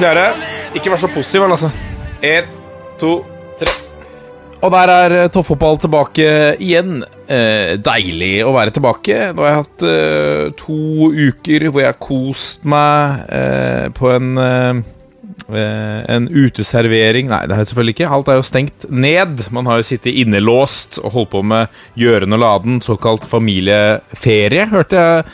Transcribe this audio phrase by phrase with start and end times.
[0.00, 0.30] Klare.
[0.72, 1.68] Ikke vær så positiv, vel, altså.
[2.24, 2.46] En,
[2.96, 3.18] to,
[3.60, 3.72] tre.
[4.64, 7.02] Og der er eh, toppfotball tilbake igjen.
[7.28, 9.18] Eh, deilig å være tilbake.
[9.36, 14.32] Nå har jeg hatt eh, to uker hvor jeg har kost meg eh, på en
[14.46, 14.80] eh,
[15.52, 18.10] eh, en uteservering Nei, det har jeg selvfølgelig ikke.
[18.16, 19.46] Alt er jo stengt ned.
[19.52, 25.04] Man har jo sittet innelåst og holdt på med gjøren og laden, såkalt familieferie, hørte
[25.04, 25.30] jeg,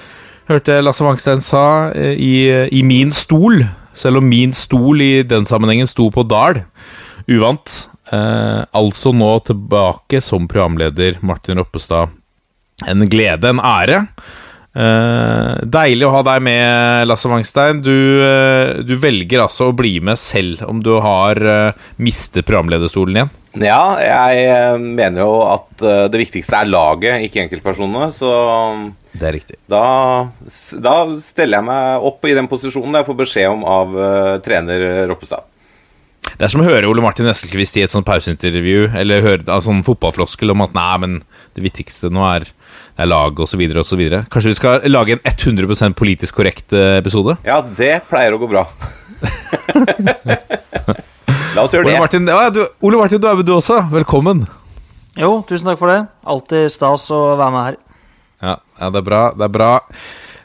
[0.50, 3.62] hørte Lasse Wangstein sa i, i min stol.
[3.96, 6.62] Selv om min stol i den sammenhengen sto på Dal.
[7.26, 7.76] Uvant.
[8.12, 12.12] Eh, altså nå tilbake som programleder Martin Roppestad.
[12.86, 14.04] En glede, en ære.
[14.76, 17.80] Eh, deilig å ha deg med, Lasse Wangstein.
[17.84, 23.16] Du, eh, du velger altså å bli med selv om du har eh, mistet programlederstolen
[23.22, 23.34] igjen.
[23.62, 28.10] Ja, jeg eh, mener jo at eh, det viktigste er laget, ikke enkeltpersonene.
[28.12, 28.30] Så
[29.16, 29.58] Det er riktig.
[29.70, 30.28] da,
[30.84, 35.06] da steller jeg meg opp i den posisjonen jeg får beskjed om av uh, trener
[35.08, 35.46] Roppestad.
[36.26, 39.64] Det er som å høre Ole Martin Eskelquist i et sånt pauseintervju, eller høre en
[39.64, 41.16] sånn fotballfloskel om at nei, men
[41.56, 42.48] det viktigste nå er,
[42.98, 43.62] er laget osv.
[43.80, 44.02] osv.
[44.26, 47.38] Kanskje vi skal lage en 100% politisk korrekt episode?
[47.46, 48.66] Ja, det pleier å gå bra.
[51.66, 52.02] La oss gjøre Ole det.
[52.04, 53.80] Martin, ja, du, Ole Martin, du er med du også.
[53.90, 54.44] Velkommen.
[55.18, 55.98] Jo, tusen takk for det.
[56.22, 57.78] Alltid stas å være med her.
[58.44, 59.22] Ja, ja det er bra.
[59.34, 59.70] Det er bra.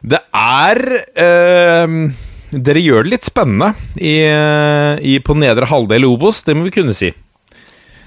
[0.01, 0.81] Det er
[1.21, 1.97] øh,
[2.65, 3.69] Dere gjør det litt spennende
[4.01, 7.11] i, eh, i, på nedre halvdel Obos, det må vi kunne si.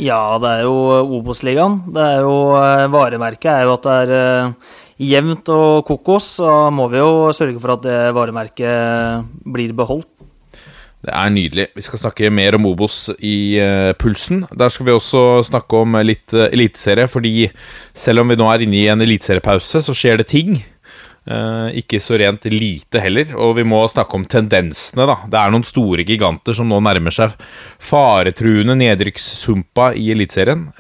[0.02, 0.75] Ja, det er jo
[1.20, 1.84] Obos-ligaen.
[1.94, 4.75] Det er jo eh, Varemerket er jo at det er eh,
[5.14, 6.32] jevnt og kokos.
[6.41, 10.10] Så må vi jo sørge for at det varemerket blir beholdt.
[11.04, 11.66] Det er nydelig.
[11.76, 14.47] Vi skal snakke mer om Obos i uh, Pulsen.
[14.56, 17.50] Der skal vi også snakke om litt uh, eliteserie, fordi
[17.92, 20.56] selv om vi nå er inne i en eliteseriepause, så skjer det ting.
[21.28, 23.34] Uh, ikke så rent lite heller.
[23.37, 25.19] Og vi må snakke om tendensene, da.
[25.28, 27.37] Det er noen store giganter som nå nærmer seg
[27.84, 30.70] faretruende nedrykkssumpa i Eliteserien.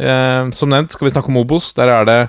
[0.56, 1.74] Som nevnt skal vi snakke om Obos.
[1.76, 2.20] Der er det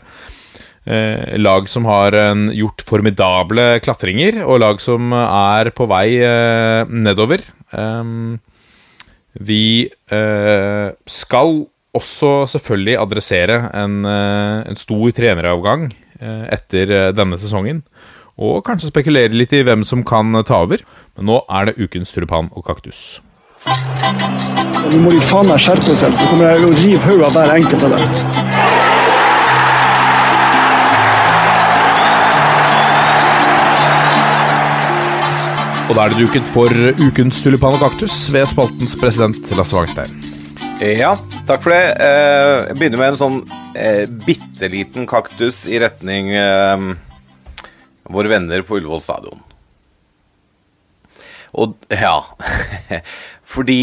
[0.86, 6.84] eh, lag som har en, gjort formidable klatringer, og lag som er på vei eh,
[6.90, 7.44] nedover.
[7.76, 8.38] Um,
[9.36, 11.66] vi eh, skal
[11.96, 17.84] også selvfølgelig adressere en, eh, en stor treneravgang eh, etter eh, denne sesongen.
[18.36, 20.84] Og kanskje spekulere litt i hvem som kan ta over.
[21.16, 23.22] Men nå er det ukens tulipan og kaktus.
[23.66, 27.56] Nå må de faen meg skjerpe seg, så kommer jeg å river hodet av hver
[27.56, 28.75] enkelt av dem.
[35.86, 40.16] Og da er det duket for ukens tulipan og kaktus ved spaltens president Lasse Wangstein.
[40.82, 41.12] Ja,
[41.48, 41.84] takk for det.
[42.02, 43.38] Eh, Jeg begynner med en sånn
[43.78, 46.88] eh, bitte liten kaktus i retning eh,
[48.12, 49.44] våre venner på Ullevål stadion.
[51.56, 52.18] Og ja
[53.56, 53.80] Fordi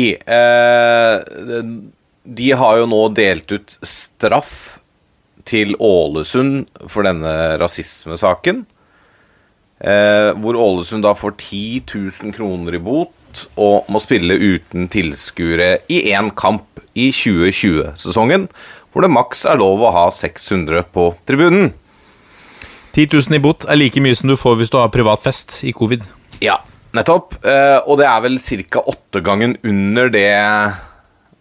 [2.23, 4.81] de har jo nå delt ut straff
[5.49, 7.33] til Ålesund for denne
[7.63, 8.67] rasismesaken.
[9.83, 15.81] Eh, hvor Ålesund da får 10 000 kroner i bot og må spille uten tilskuere
[15.91, 18.47] i én kamp i 2020-sesongen,
[18.93, 21.73] hvor det maks er lov å ha 600 på tribunen.
[22.93, 25.63] 10 000 i bot er like mye som du får hvis du har privat fest
[25.67, 26.05] i covid.
[26.45, 26.61] Ja,
[26.95, 27.41] nettopp.
[27.43, 28.85] Eh, og det er vel ca.
[28.93, 30.31] åttegangen under det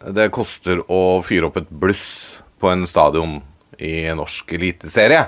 [0.01, 2.07] det koster å fyre opp et bluss
[2.57, 3.38] på en stadion
[3.78, 5.28] i norsk eliteserie.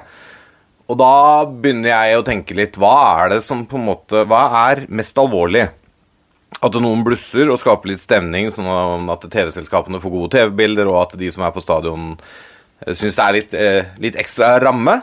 [0.91, 1.13] Og da
[1.47, 5.17] begynner jeg å tenke litt Hva er det som på en måte Hva er mest
[5.19, 5.67] alvorlig?
[6.63, 11.15] At noen blusser og skaper litt stemning, sånn at TV-selskapene får gode TV-bilder, og at
[11.19, 12.13] de som er på stadion,
[12.85, 14.99] syns det er litt, eh, litt ekstra ramme?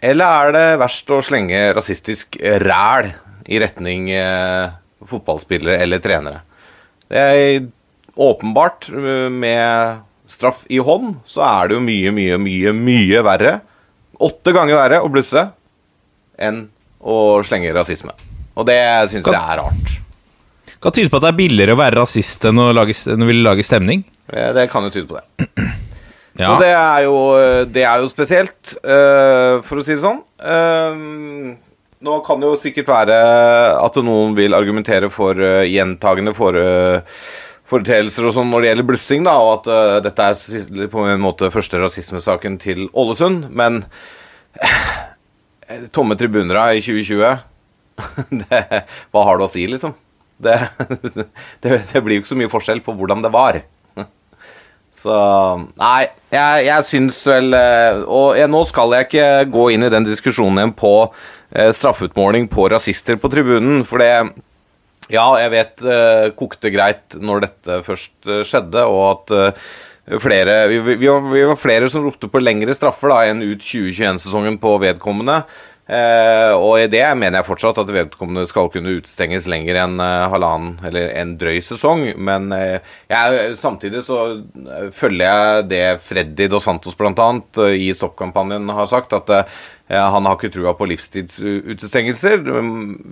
[0.00, 3.10] Eller er det verst å slenge rasistisk ræl
[3.50, 4.72] i retning eh,
[5.10, 6.40] fotballspillere eller trenere?
[7.10, 7.66] Det er
[8.16, 13.58] åpenbart, eh, med straff i hånd, så er det jo mye, mye, mye, mye verre.
[14.22, 15.42] Åtte ganger verre å blusse
[16.40, 16.66] enn
[17.00, 17.16] å
[17.46, 18.14] slenge rasisme.
[18.56, 18.78] Og det
[19.12, 19.96] syns jeg er rart.
[20.82, 23.28] Kan tyde på at det er billigere å være rasist enn å, lage, enn å
[23.28, 24.04] ville lage stemning.
[24.32, 25.48] Eh, Det kan jo tyde på det.
[26.36, 27.16] Så det er jo,
[27.72, 30.18] det er jo spesielt, eh, for å si det sånn.
[30.36, 30.98] Eh,
[32.04, 33.16] nå kan det jo sikkert være
[33.80, 36.64] at noen vil argumentere for uh, gjentagende fore,
[37.70, 41.22] foreteelser og sånn når det gjelder blussing, da, og at uh, dette er på en
[41.22, 43.48] måte første rasismesaken til Ålesund.
[43.56, 43.82] Men
[44.62, 44.90] uh,
[45.94, 47.24] tomme tribuner i 2020
[48.44, 48.64] det,
[49.10, 49.96] Hva har du å si, liksom?
[50.36, 50.58] Det,
[51.64, 53.62] det, det blir jo ikke så mye forskjell på hvordan det var.
[54.96, 55.14] Så
[55.76, 59.90] Nei, jeg, jeg syns vel eh, Og jeg, nå skal jeg ikke gå inn i
[59.92, 60.92] den diskusjonen igjen på
[61.76, 64.08] straffeutmåling på rasister på tribunen, for det
[65.12, 70.56] Ja, jeg vet uh, kokte greit når dette først eh, skjedde, og at eh, flere
[70.70, 74.74] vi, vi, vi, var, flere som ropte på lengre straffer da enn ut 2021-sesongen på
[74.82, 75.44] vedkommende.
[75.86, 80.24] Eh, og i det mener jeg fortsatt at vedkommende skal kunne utstenges lenger enn eh,
[80.32, 82.08] halvannen eller en drøy sesong.
[82.18, 82.82] Men eh,
[83.12, 84.18] jeg, samtidig så
[84.96, 87.28] følger jeg det Freddy Dos Santos bl.a.
[87.70, 89.30] I stoppkampanjen har sagt, at
[89.94, 92.42] han har ikke trua på livstidsutestengelser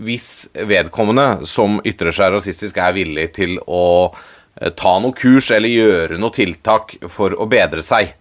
[0.02, 0.30] hvis
[0.66, 6.18] vedkommende som ytrer seg rasistisk, er villig til å eh, ta noe kurs eller gjøre
[6.18, 8.16] noe tiltak for å bedre seg.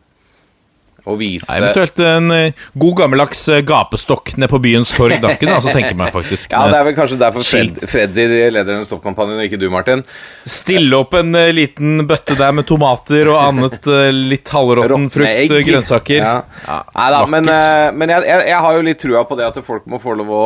[1.04, 5.34] Og vise ja, Eventuelt en eh, god gammeldags eh, gapestokk nede på byens torg, da,
[5.36, 6.54] kunne jeg altså tenke meg, faktisk.
[6.54, 7.82] Ja, det er vel kanskje derfor Fred.
[7.92, 10.06] Freddy leder den stoppkampanjen, og ikke du, Martin.
[10.48, 15.58] Stille opp en eh, liten bøtte der med tomater og annet litt halvråtten frukt, egg.
[15.68, 16.24] grønnsaker.
[16.24, 16.80] Ja.
[16.96, 17.52] Nei da, men,
[18.00, 20.32] men jeg, jeg, jeg har jo litt trua på det at folk må få lov
[20.32, 20.44] å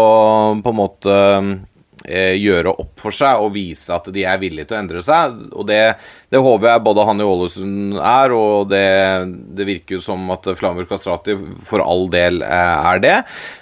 [0.64, 1.18] på en måte
[2.08, 5.36] gjøre opp for seg og vise at de er villige til å endre seg.
[5.52, 5.82] Og det,
[6.32, 8.84] det håper jeg både han i Ålesund er, og det,
[9.58, 11.36] det virker jo som at Flamur Kastrati
[11.68, 13.16] for all del eh, er det.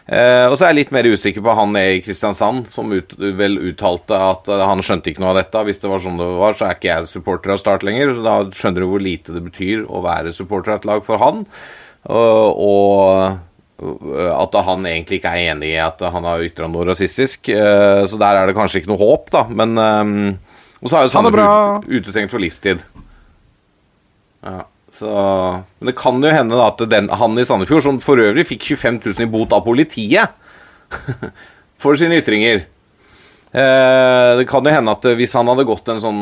[0.05, 3.57] Eh, og så er jeg litt mer usikker på han i Kristiansand, som ut, vel
[3.71, 5.65] uttalte at eh, han skjønte ikke noe av dette.
[5.69, 8.13] Hvis det var sånn det var, så er ikke jeg supporter av Start lenger.
[8.13, 11.21] Så da skjønner du hvor lite det betyr å være supporter av et lag for
[11.21, 11.45] han.
[12.05, 13.37] Og
[13.75, 17.49] at han egentlig ikke er enig i at han har ytra noe rasistisk.
[17.51, 19.41] Eh, Så der er det kanskje ikke noe håp, da.
[19.49, 20.37] Men eh,
[20.81, 21.15] Og så er jo Ha.
[21.17, 22.79] Sandefjord utestengt for livstid.
[24.45, 24.63] Ja,
[24.93, 25.09] så
[25.79, 28.63] Men det kan jo hende da at den, han i Sandefjord, som for øvrig fikk
[28.77, 30.29] 25 000 i bot av politiet
[31.81, 32.61] for sine ytringer
[33.51, 36.21] eh, Det kan jo hende at hvis han hadde gått en sånn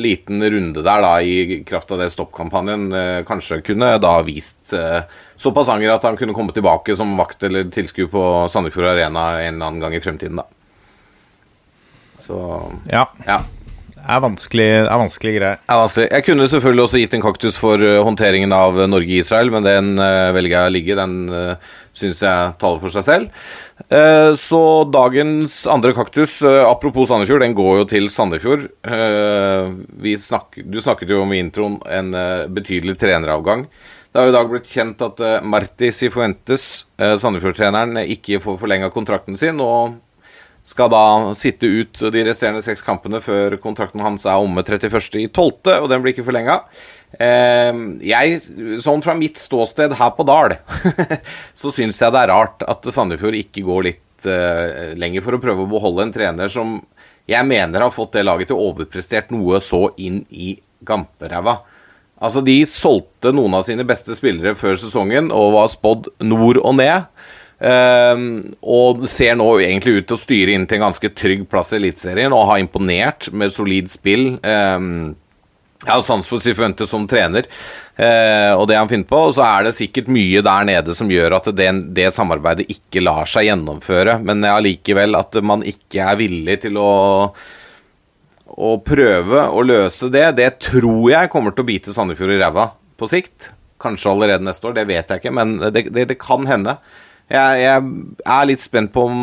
[0.00, 5.04] liten runde der da i kraft av det stoppkampanjen, eh, kanskje kunne da vist eh,
[5.36, 9.54] såpass anger at han kunne komme tilbake som vakt eller tilskuer på Sandefjord Arena en
[9.54, 10.46] eller annen gang i fremtiden, da.
[12.22, 12.38] Så
[12.88, 13.08] Ja.
[13.26, 13.42] ja.
[14.02, 15.58] Det er vanskelig, er vanskelig greier.
[15.70, 16.08] Er vanskelig.
[16.10, 19.92] Jeg kunne selvfølgelig også gitt en kaktus for eh, håndteringen av Norge-Israel, men den
[20.34, 20.96] velger jeg å ligge.
[20.98, 23.44] Den uh, syns jeg taler for seg selv.
[23.92, 28.62] Eh, så dagens andre kaktus, eh, apropos Sandefjord, den går jo til Sandefjord.
[28.88, 32.12] Eh, snak, du snakket jo om i introen en
[32.54, 33.66] betydelig treneravgang.
[34.12, 39.60] Det har i dag blitt kjent at Marti Sifuentes, Sandefjord-treneren, ikke får forlenga kontrakten sin.
[39.60, 40.00] og
[40.64, 45.88] skal da sitte ut de resterende seks kampene før kontrakten hans er omme 31.12., og
[45.90, 46.60] den blir ikke forlenga.
[47.20, 47.72] Eh,
[48.08, 48.38] jeg,
[48.84, 50.56] sånn fra mitt ståsted her på Dal,
[51.60, 55.42] så syns jeg det er rart at Sandefjord ikke går litt eh, lenger for å
[55.42, 56.78] prøve å beholde en trener som
[57.30, 61.60] jeg mener har fått det laget til å overprestert noe så inn i gamperæva.
[62.22, 66.76] Altså, de solgte noen av sine beste spillere før sesongen og var spådd nord og
[66.78, 67.08] ned.
[67.62, 71.70] Ehm, og ser nå egentlig ut til å styre inn til en ganske trygg plass
[71.74, 74.36] i Eliteserien og har imponert med solid spill.
[74.42, 75.14] Um,
[75.82, 77.48] jeg har sans for Sifuente som trener
[77.96, 79.18] eh, og det han finner på.
[79.28, 83.02] Og så er det sikkert mye der nede som gjør at det, det samarbeidet ikke
[83.02, 84.20] lar seg gjennomføre.
[84.22, 86.92] Men allikevel at man ikke er villig til å
[88.52, 92.66] å prøve å løse det, det tror jeg kommer til å bite Sandefjord i ræva
[93.00, 93.48] på sikt.
[93.82, 96.76] Kanskje allerede neste år, det vet jeg ikke, men det, det, det kan hende.
[97.32, 99.22] Jeg, jeg er litt spent på om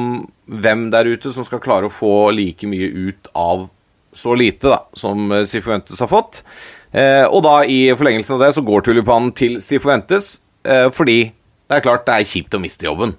[0.50, 3.68] hvem der ute som skal klare å få like mye ut av
[4.20, 6.44] så lite da, som Sifuentes har fått.
[6.92, 11.78] Eh, og da i forlengelsen av det så går tulipanen til Sifuentes, eh, fordi det
[11.78, 13.16] er klart det er kjipt å miste jobben.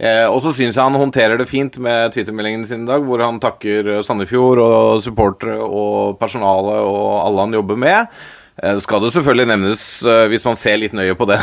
[0.00, 3.20] Eh, og så syns jeg han håndterer det fint med Twitter-meldingen sin i dag, hvor
[3.20, 8.22] han takker eh, Sandefjord og supportere og personale og alle han jobber med.
[8.62, 11.36] Eh, skal det selvfølgelig nevnes, eh, hvis man ser litt nøye på, det,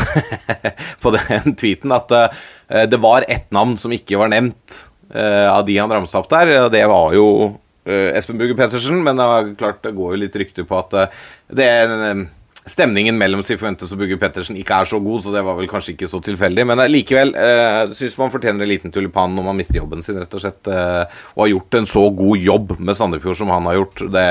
[1.04, 4.80] på den tweeten, at eh, det var ett navn som ikke var nevnt
[5.14, 6.56] eh, av de han ramsa opp der.
[6.64, 10.36] og Det var jo eh, Espen Bugge Pettersen, men det, klart, det går jo litt
[10.42, 11.22] rykter på at eh,
[11.56, 12.26] det er
[12.68, 15.94] Stemningen mellom Sifuentes og Bugge Pettersen ikke er så god, så det var vel kanskje
[15.94, 16.66] ikke så tilfeldig.
[16.68, 20.20] Men eh, likevel eh, syns man fortjener en liten tulipan når man mister jobben sin,
[20.20, 20.68] rett og slett.
[20.68, 24.04] Eh, og har gjort en så god jobb med Sandefjord som han har gjort.
[24.12, 24.28] Det,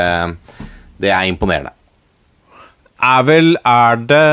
[1.00, 1.72] det er imponerende.
[3.00, 4.26] er vel Er det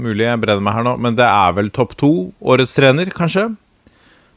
[0.00, 3.50] Mulig jeg brenner meg her nå, men det er vel topp to årets trener, kanskje?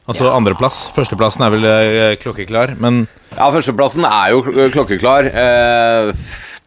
[0.10, 0.88] Altså andreplass.
[0.96, 3.06] Førsteplassen er vel eh, klokkeklar, men
[3.38, 4.42] Ja, førsteplassen er jo
[4.74, 5.30] klokkeklar.
[5.32, 6.12] Eh,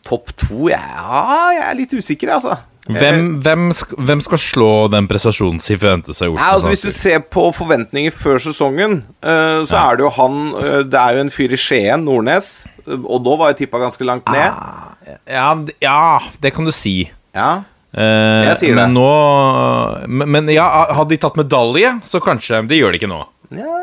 [0.07, 2.55] Topp to Ja, jeg er litt usikker, altså.
[2.87, 6.39] hvem, hvem, sk hvem skal slå den prestasjonen Sifuentes har gjort?
[6.39, 10.37] Nei, altså Hvis du ser på forventninger før sesongen, så så er det jo han
[10.63, 12.53] eh, Det er jo en fyr i Skien, Nordnes.
[12.87, 15.17] eh, Og da var jo tippa ganske langt ned.
[15.29, 15.51] ja,
[15.83, 17.11] ja, det kan du si.
[17.35, 17.65] Ja.
[17.95, 18.95] Eh, Jeg sier men det.
[18.99, 20.67] nå men, men ja,
[20.97, 22.65] hadde de tatt medalje, så kanskje.
[22.69, 23.23] De gjør det ikke nå.
[23.57, 23.83] ja.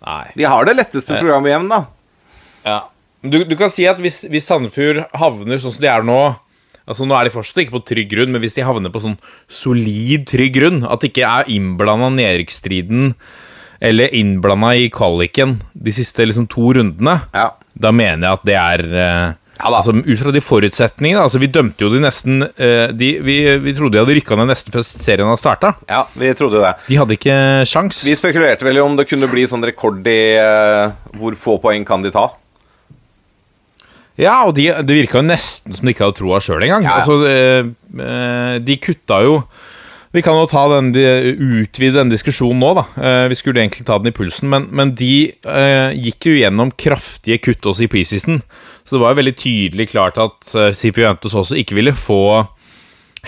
[0.00, 0.30] Nei.
[0.32, 1.82] De har det letteste programmet igjen, da.
[2.64, 2.78] Ja.
[3.20, 6.20] Du, du kan si at hvis, hvis Sandefjord havner sånn som de er nå
[6.88, 9.18] Altså Nå er de fortsatt ikke på trygg grunn, men hvis de havner på sånn
[9.52, 13.12] solid trygg grunn At de ikke er innblanda i nedrykksstriden
[13.84, 17.46] eller innblanda i kvaliken de siste liksom to rundene, Ja.
[17.76, 19.80] da mener jeg at det er eh, Ja da.
[19.82, 23.74] altså, Ut fra de forutsetningene altså, Vi dømte jo de nesten eh, de, vi, vi
[23.76, 25.74] trodde de hadde rykka ned nesten før serien hadde starta.
[25.90, 26.74] ja, vi trodde det.
[26.88, 27.38] De hadde ikke
[27.68, 28.04] sjans.
[28.08, 32.04] Vi spekulerte vel om det kunne bli sånn rekord i uh, hvor få poeng kan
[32.04, 32.30] de ta.
[34.20, 36.84] Ja, og de, det virka jo nesten som de ikke hadde troa sjøl engang.
[36.84, 37.00] Ja, ja.
[37.00, 37.70] Altså, eh,
[38.04, 39.36] eh, de kutta jo
[40.10, 41.04] Vi kan jo ta den, de,
[41.62, 42.82] utvide den diskusjonen nå, da.
[42.98, 46.72] Eh, vi skulle egentlig ta den i pulsen, men, men de eh, gikk jo gjennom
[46.74, 48.40] kraftige kutt også i preseason.
[48.82, 52.42] Så det var jo veldig tydelig klart at uh, Sifuentes også ikke ville få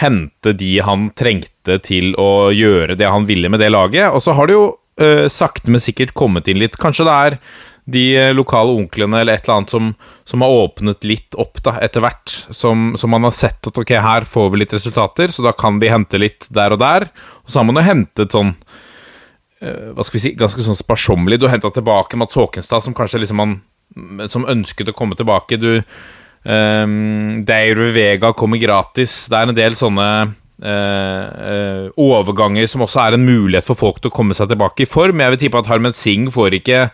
[0.00, 4.10] hente de han trengte til å gjøre det han ville med det laget.
[4.10, 4.64] Og så har det jo
[4.98, 6.80] eh, sakte, men sikkert kommet inn litt.
[6.82, 7.38] Kanskje det er
[7.84, 9.88] de eh, lokale onklene eller et eller annet som,
[10.28, 12.34] som har åpnet litt opp da, etter hvert.
[12.54, 15.80] Som, som man har sett at ok, her får vi litt resultater, så da kan
[15.82, 17.08] de hente litt der og der.
[17.42, 18.54] Og så har man jo hentet sånn
[19.60, 21.40] eh, hva skal vi si, ganske sånn sparsommelig.
[21.40, 23.60] Du har henta tilbake Mats Håkenstad, som kanskje liksom man
[24.32, 25.58] Som ønsket å komme tilbake.
[25.60, 25.82] Du
[26.48, 29.26] um, Deiro Vega kommer gratis.
[29.28, 30.06] Det er en del sånne
[30.62, 34.84] Uh, uh, overganger som også er en mulighet for folk til å komme seg tilbake
[34.84, 35.18] i form.
[35.18, 36.84] Jeg vil tippe at Harmen Singh får ikke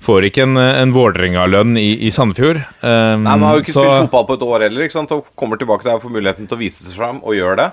[0.00, 2.62] Får ikke en, en Vålerenga-lønn i, i Sandefjord.
[2.80, 5.12] Um, Nei, Man har jo ikke så- spilt fotball på et år heller, ikke sant?
[5.12, 7.68] og kommer tilbake der og får muligheten til å vise seg fram, og gjøre det.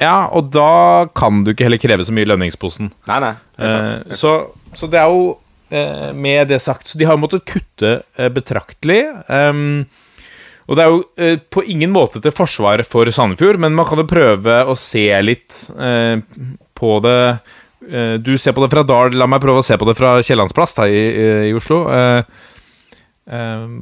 [0.00, 2.88] Ja, og da kan du ikke heller kreve så mye i lønningsposen.
[3.10, 3.34] Nei, nei.
[3.60, 4.32] Uh, så,
[4.74, 9.02] så det er jo uh, Med det sagt Så de har måttet kutte uh, betraktelig.
[9.28, 9.84] Um,
[10.66, 14.06] og det er jo på ingen måte til forsvar for Sandefjord, men man kan jo
[14.08, 15.58] prøve å se litt
[16.78, 17.16] på det
[18.22, 20.76] Du ser på det fra Dal, la meg prøve å se på det fra Kiellandsplass
[20.84, 21.82] i, i, i Oslo.
[21.90, 22.22] Eh,
[23.26, 23.72] eh,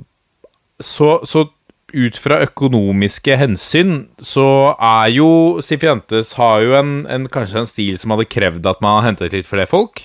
[0.80, 1.44] så, så
[1.90, 5.30] ut fra økonomiske hensyn så er jo
[5.64, 9.48] Sifientes har jo en, en, kanskje en stil som hadde krevd at man hentet litt
[9.48, 10.04] flere folk.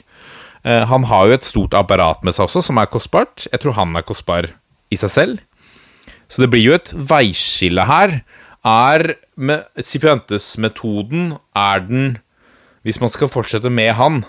[0.65, 3.47] Eh, han har jo et stort apparat med seg også, som er kostbart.
[3.51, 4.49] Jeg tror han er kostbar
[4.93, 5.43] i seg selv.
[6.27, 8.19] Så det blir jo et veiskille her.
[8.65, 12.15] Er med Sifuentes-metoden Er den
[12.85, 14.23] Hvis man skal fortsette med han,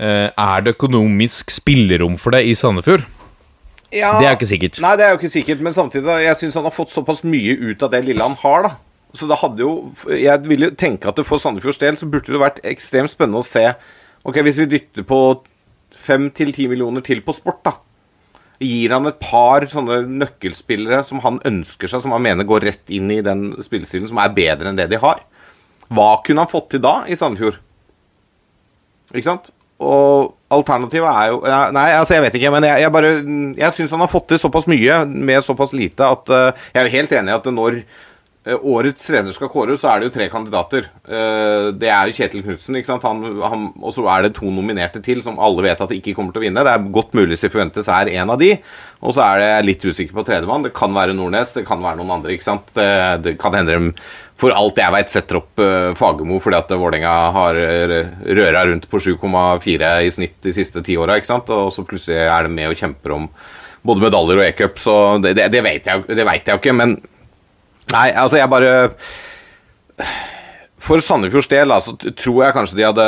[0.00, 3.04] eh, er det økonomisk spillerom for det i Sandefjord?
[3.92, 4.80] Ja, Det er jo ikke sikkert.
[4.80, 7.24] Nei, det er jo ikke sikkert, men samtidig da, jeg syns han har fått såpass
[7.26, 8.70] mye ut av det lille han har, da.
[9.12, 12.38] Så det hadde jo Jeg ville tenke at det for Sandefjords del så burde det
[12.38, 13.64] vært ekstremt spennende å se
[14.22, 15.18] Ok, hvis vi dytter på
[15.90, 17.72] fem til ti millioner til på sport, da.
[18.60, 22.92] Gir han et par sånne nøkkelspillere som han ønsker seg, som han mener går rett
[22.92, 25.22] inn i den spillestilen, som er bedre enn det de har.
[25.90, 27.58] Hva kunne han fått til da i Sandefjord?
[29.10, 29.50] Ikke sant?
[29.80, 31.40] Og alternativet er jo
[31.72, 33.14] Nei, altså jeg vet ikke, men jeg, jeg bare
[33.56, 36.94] Jeg syns han har fått til såpass mye med såpass lite at uh, Jeg er
[36.98, 40.26] helt enig i at når eh, årets trener skal kåres, så er det jo tre
[40.32, 40.86] kandidater.
[41.04, 43.04] Uh, det er jo Kjetil Knutsen, ikke sant.
[43.04, 46.14] Han, han, og så er det to nominerte til som alle vet at de ikke
[46.16, 46.64] kommer til å vinne.
[46.64, 48.54] Det er godt mulig Sifuentes er en av de.
[49.04, 50.64] Og så er det litt usikker på tredjemann.
[50.66, 52.72] Det kan være Nordnes, det kan være noen andre, ikke sant.
[52.76, 52.90] Det,
[53.26, 53.94] det kan hende de
[54.40, 57.96] for alt jeg veit, setter opp uh, Fagermo fordi at Vålerenga har uh,
[58.40, 61.18] røra rundt på 7,4 i snitt de siste ti åra.
[61.20, 63.28] Og så plutselig er de med og kjemper om
[63.86, 64.94] både medaljer og e-cup, så
[65.24, 66.76] det, det, det vet jeg det jeg jo ikke.
[66.76, 66.98] Men
[67.92, 68.72] nei, altså, jeg bare
[70.80, 73.06] For Sandefjords del, altså, tror jeg kanskje de hadde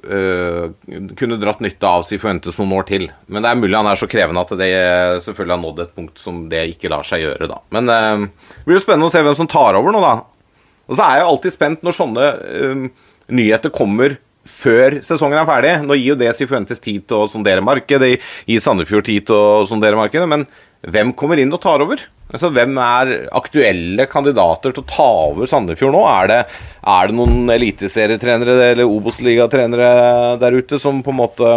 [0.00, 3.06] kunne dratt nytte av Sifuentes noen år til.
[3.28, 4.70] Men det er mulig han er så krevende at det
[5.26, 7.60] selvfølgelig har nådd et punkt som det ikke lar seg gjøre, da.
[7.76, 8.24] Men øh,
[8.56, 10.14] det blir jo spennende å se hvem som tar over nå, da.
[10.90, 12.84] Og så er jeg jo alltid spent når sånne øh,
[13.30, 14.16] nyheter kommer
[14.50, 15.74] før sesongen er ferdig.
[15.84, 19.36] Nå gir jo det Sifuentes tid til å sondere markedet, det gir Sandefjord tid til
[19.36, 20.46] å sondere markedet, men
[20.88, 22.00] hvem kommer inn og tar over?
[22.30, 26.04] Altså, Hvem er aktuelle kandidater til å ta over Sandefjord nå?
[26.06, 26.38] Er det,
[26.86, 31.52] er det noen eliteserietrenere eller Obos-ligatrenere der ute som på en måte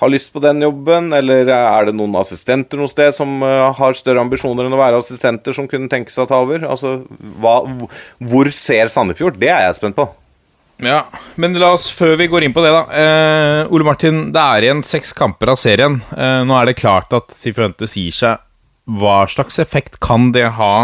[0.00, 3.98] har lyst på den jobben, eller er det noen assistenter noe sted som eh, har
[3.98, 6.64] større ambisjoner enn å være assistenter, som kunne tenke seg å ta over?
[6.64, 6.94] Altså,
[7.42, 7.58] hva,
[8.30, 9.36] hvor ser Sandefjord?
[9.40, 10.06] Det er jeg spent på.
[10.80, 11.04] Ja,
[11.40, 12.84] men la oss, før vi går inn på det, da.
[12.88, 15.98] Eh, Ole Martin, det er igjen seks kamper av serien.
[16.16, 18.40] Eh, nå er det klart at Sifuentes gir seg.
[18.90, 20.74] Hva slags effekt kan det ha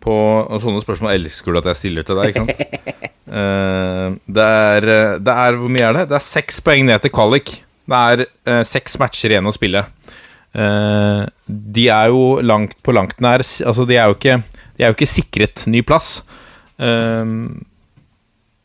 [0.00, 0.14] på
[0.48, 2.62] og Sånne spørsmål elsker du at jeg stiller til deg, ikke sant?
[3.40, 6.06] eh, det, er, eh, det er Hvor mye er det?
[6.10, 7.58] Det er seks poeng ned til kvalik.
[7.90, 9.84] Det er eh, seks matcher igjen å spille.
[10.56, 14.40] Eh, de er jo langt på langt nær Altså, de er jo ikke,
[14.78, 16.22] de er jo ikke sikret ny plass.
[16.80, 17.36] Eh,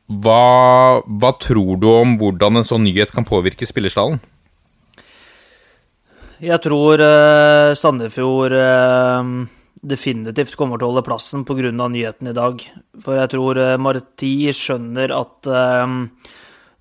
[0.05, 4.19] hva, hva tror du om hvordan en sånn nyhet kan påvirke spillerstallen?
[6.43, 9.29] Jeg tror uh, Sandefjord uh,
[9.81, 11.71] definitivt kommer til å holde plassen pga.
[11.71, 12.61] nyheten i dag.
[13.01, 15.49] For jeg tror uh, Marti skjønner at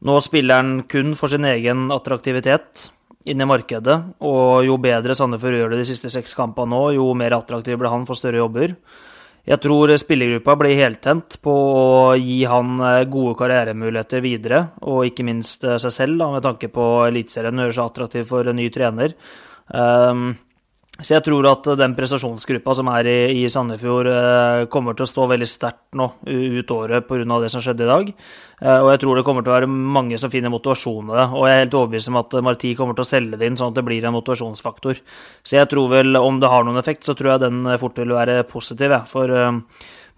[0.05, 2.91] nå spiller han kun for sin egen attraktivitet
[3.25, 3.97] inn i markedet.
[4.21, 7.93] Og jo bedre Sandefjord gjør det de siste seks kampene nå, jo mer attraktiv blir
[7.95, 8.77] han for større jobber.
[9.45, 15.27] Jeg tror spillergruppa blir heltent på å gi han eh, gode karrieremuligheter videre, og ikke
[15.29, 18.71] minst eh, seg selv, da, med tanke på Eliteserien gjøre seg attraktiv for en ny
[18.73, 19.13] trener.
[19.69, 20.31] Um,
[20.97, 25.13] så jeg tror at den prestasjonsgruppa som er i, i Sandefjord, eh, kommer til å
[25.13, 27.41] stå veldig sterkt nå ut året pga.
[27.45, 28.13] det som skjedde i dag.
[28.63, 31.27] Eh, og jeg tror det kommer til å være mange som finner motivasjon med det.
[31.33, 33.75] Og jeg er helt overbevist om at Marti kommer til å selge det inn sånn
[33.75, 35.03] at det blir en motivasjonsfaktor.
[35.43, 38.15] Så jeg tror vel, om det har noen effekt, så tror jeg den fort vil
[38.15, 39.11] være positiv, jeg.
[39.11, 39.61] For eh,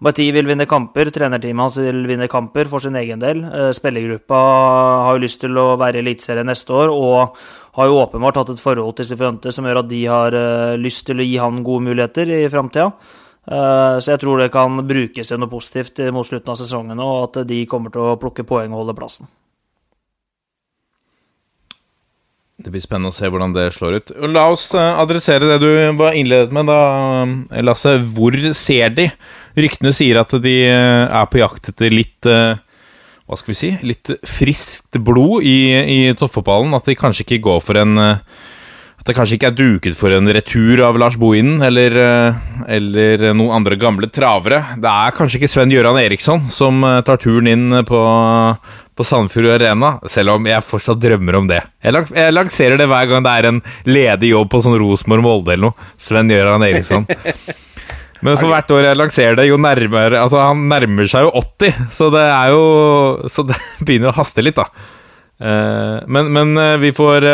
[0.05, 3.41] Marti vil vinne kamper, trenerteamet hans vil vinne kamper for sin egen del.
[3.47, 4.41] Eh, Spillergruppa
[5.07, 7.39] har jo lyst til å være i Eliteserien neste år, og
[7.77, 10.33] har jo åpenbart hatt et forhold til Sifuente som gjør at de har
[10.81, 12.89] lyst til å gi han gode muligheter i framtida.
[13.47, 17.29] Uh, så jeg tror det kan brukes til noe positivt mot slutten av sesongen, og
[17.29, 19.29] at de kommer til å plukke poeng og holde plassen.
[22.57, 24.11] Det blir spennende å se hvordan det slår ut.
[24.33, 27.93] La oss adressere det du var innledet med, da, Lasse.
[28.17, 29.05] Hvor ser de?
[29.55, 32.25] Ryktene sier at de er på jakt etter litt
[33.27, 36.73] hva skal vi si, litt friskt blod i, i toppfotballen.
[36.73, 37.93] At de kanskje ikke går for en
[39.07, 41.93] det kanskje ikke er duket for en retur av Lars Bohinen eller,
[42.67, 44.59] eller noen andre gamle travere.
[44.83, 48.01] Det er kanskje ikke Sven Gøran Eriksson som tar turen inn på,
[48.97, 51.61] på Sandefjord Arena, selv om jeg fortsatt drømmer om det.
[51.85, 55.87] Jeg, lanserer det hver gang det er en ledig jobb på sånn Rosenborg-Molde eller noe.
[56.01, 57.07] Sven Gøran Eriksson.
[58.25, 61.83] Men for hvert år jeg lanserer det, jo nærmere Altså, han nærmer seg jo 80,
[61.93, 62.63] så det er jo
[63.29, 64.67] Så det begynner å haste litt, da.
[65.37, 67.27] Uh, men, men vi får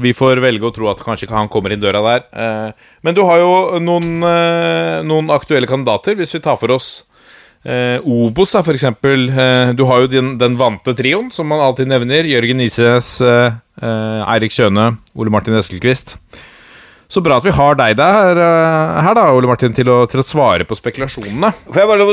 [0.00, 2.72] Vi får velge å tro at kanskje han kommer inn døra der.
[3.04, 4.14] men du har jo noen,
[5.04, 6.88] noen aktuelle kandidater, hvis vi tar for oss
[7.68, 9.26] Obos, da, eksempel.
[9.76, 12.24] du har jo den, den vante trioen, som man alltid nevner.
[12.24, 16.16] Jørgen Ises, Eirik Kjøne, Ole Martin Eskelquist.
[17.08, 20.20] Så bra at vi har deg der, eh, her da, Ole Martin, til å, til
[20.20, 21.54] å svare på spekulasjonene.
[21.70, 22.06] Får jeg bare,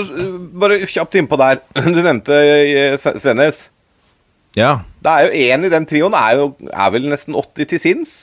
[0.63, 1.59] bare kjapt innpå der.
[1.95, 3.65] Du nevnte eh, Senes.
[4.55, 4.79] Ja.
[5.03, 8.15] Det er jo én i den trioen er, jo, er vel nesten 80 til sinns?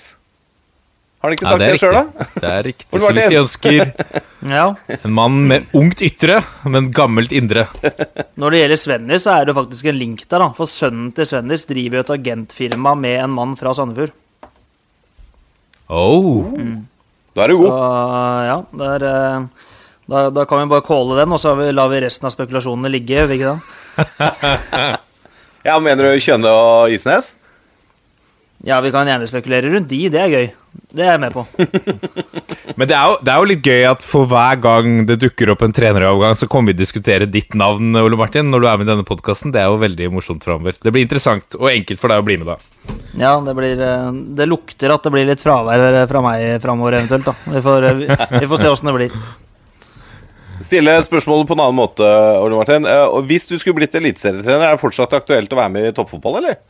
[1.23, 2.25] Har han ikke sagt ja, det, det sjøl, da?
[2.35, 2.87] Det er riktig.
[3.05, 3.77] Så hvis de ønsker
[4.57, 4.65] ja.
[4.97, 7.69] en mann med ungt ytre, men gammelt indre
[8.41, 10.43] Når det gjelder Svennis, så er det faktisk en link der.
[10.43, 14.17] da, For sønnen til Svennis driver jo et agentfirma med en mann fra Sandefjord.
[15.93, 16.49] Oh.
[16.57, 16.89] Mm.
[17.37, 17.71] Da er du god.
[17.71, 17.79] Så,
[18.49, 19.71] ja, der, eh,
[20.11, 23.15] da, da, kan vi bare calle den, og så lar vi resten av spekulasjonene ligge.
[23.15, 24.91] Gjør vi ikke det?
[25.67, 27.35] Ja, Mener du Kjønne og Isnes?
[28.63, 30.05] Ja, vi kan gjerne spekulere rundt de.
[30.13, 30.45] Det er gøy.
[30.95, 31.43] Det er jeg med på.
[32.79, 35.51] Men det er, jo, det er, jo, litt gøy at for hver gang det dukker
[35.51, 38.69] opp en trenerovergang, så kommer vi til å diskutere ditt navn, Ole Martin, når du
[38.71, 39.51] er med i denne podkasten.
[39.55, 40.79] Det er jo veldig morsomt framover.
[40.79, 42.59] Det blir interessant og enkelt for deg å bli med da.
[43.19, 44.07] Ja, det blir eh,
[44.39, 47.35] Det lukter at det blir litt fravær fra meg framover eventuelt, da.
[47.57, 49.19] Vi får, eh, vi får se åssen det blir.
[50.63, 52.07] Stille spørsmålet på en annen måte,
[52.43, 52.87] Ole Martin.
[52.89, 56.41] Eh, hvis du skulle blitt eliteserietrener, er det fortsatt aktuelt å være med i toppfotball,
[56.43, 56.61] eller?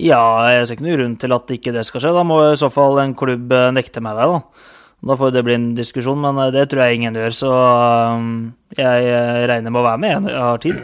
[0.00, 2.14] Ja, jeg ser ikke noen grunn til at ikke det skal skje.
[2.16, 4.70] Da må i så fall en klubb nekte meg det, da.
[5.04, 7.34] Da får det bli en diskusjon, men det tror jeg ingen gjør.
[7.36, 7.50] Så
[8.78, 9.18] jeg
[9.50, 10.30] regner med å være med.
[10.32, 10.78] Jeg har tid.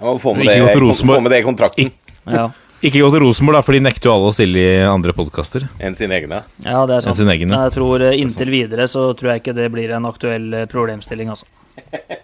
[0.00, 1.90] Ja, få, med det, få med det i kontrakten.
[2.24, 2.46] Ja.
[2.80, 5.66] Ikke gå til Rosenborg, da, for de nekter jo alle å stille i andre podkaster.
[5.84, 6.40] Enn sine egne.
[6.64, 7.20] Ja, det er sant.
[7.28, 7.58] Egne.
[7.66, 11.28] Jeg tror eh, Inntil videre så tror jeg ikke det blir en aktuell eh, problemstilling,
[11.34, 11.44] altså.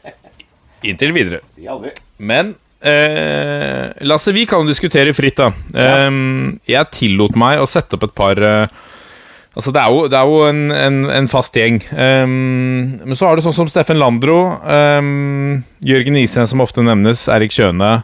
[0.88, 1.42] Inntil videre.
[1.52, 1.92] Si aldri.
[2.16, 5.50] Men eh, Lasse, vi kan jo diskutere fritt, da.
[5.76, 6.08] Ja.
[6.08, 8.84] Um, jeg tillot meg å sette opp et par uh,
[9.56, 11.78] Altså, det er jo, det er jo en, en, en, fast gjeng.
[11.92, 17.22] Um, men så har du sånn som Steffen Landro, um, Jørgen Isen, som ofte nevnes,
[17.32, 17.94] Erik Kjøne.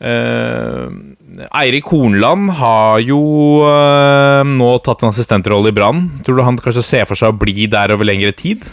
[0.00, 0.86] Eh,
[1.30, 3.20] Eirik Hornland har jo
[3.68, 6.06] eh, nå tatt en assistentrolle i Brann.
[6.26, 8.64] Tror du han kanskje ser for seg å bli der over lengre tid?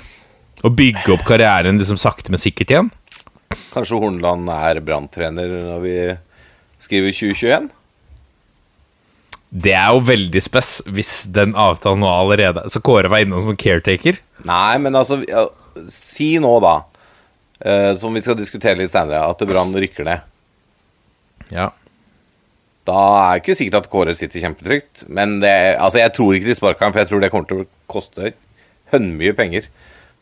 [0.65, 2.89] Og bygge opp karrieren liksom sakte, men sikkert igjen?
[3.73, 5.97] Kanskje Hornland er branntrener når vi
[6.81, 7.69] skriver 2021?
[9.47, 13.55] Det er jo veldig spes hvis den avtalen nå allerede Så Kåre var innom som
[13.55, 14.19] caretaker.
[14.43, 15.21] Nei, men altså
[15.93, 16.73] Si nå, da,
[17.61, 20.25] eh, som vi skal diskutere litt senere, at Brann rykker ned.
[21.53, 21.69] Ja.
[22.87, 25.03] Da er det ikke sikkert at Kåre sitter kjempetrygt.
[25.11, 27.63] Men det, altså, jeg tror ikke de sparker ham, for jeg tror det kommer til
[27.65, 28.31] å koste
[28.93, 29.67] hønmye penger.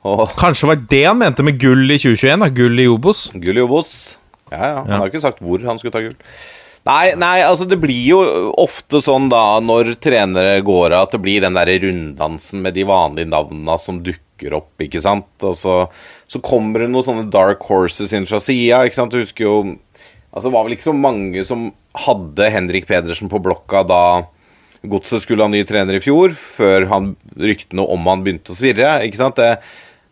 [0.06, 2.42] Og Kanskje var det han mente med gull i 2021?
[2.46, 3.28] da Gull i Obos?
[3.34, 3.94] gull i Obos.
[4.52, 4.76] Ja, ja.
[4.84, 4.98] Han Ja.
[5.02, 6.18] har ikke sagt hvor han skulle ta gull.
[6.86, 8.20] Nei, nei, altså det blir jo
[8.62, 12.84] ofte sånn da når trenere går av, at det blir den der runddansen med de
[12.86, 15.26] vanlige navnene som dukker opp, ikke sant.
[15.42, 15.80] Og så,
[16.30, 19.12] så kommer det noen sånne dark horses inn fra sida, ikke sant.
[19.16, 19.56] Du husker jo
[20.36, 21.70] Altså det var vel ikke så mange som
[22.06, 24.02] hadde Henrik Pedersen på blokka da
[24.86, 29.00] Godset skulle ha ny trener i fjor, før han ryktene om han begynte å svirre,
[29.08, 29.40] ikke sant.
[29.40, 29.56] Det,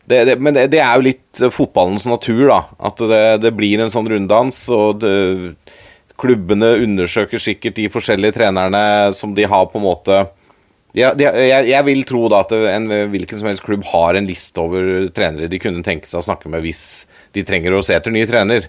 [0.09, 2.57] det, det, men det, er jo litt fotballens natur, da.
[2.89, 3.03] At
[3.43, 4.63] det, blir en sånn runddans.
[4.73, 5.05] Og
[6.23, 10.23] klubbene undersøker sikkert de forskjellige trenerne som de har på en måte
[10.93, 14.27] ja, de, jeg, jeg vil tro da at en hvilken som helst klubb har en
[14.29, 16.83] liste over trenere de kunne tenke seg å snakke med hvis
[17.33, 18.67] de trenger å se etter ny trener.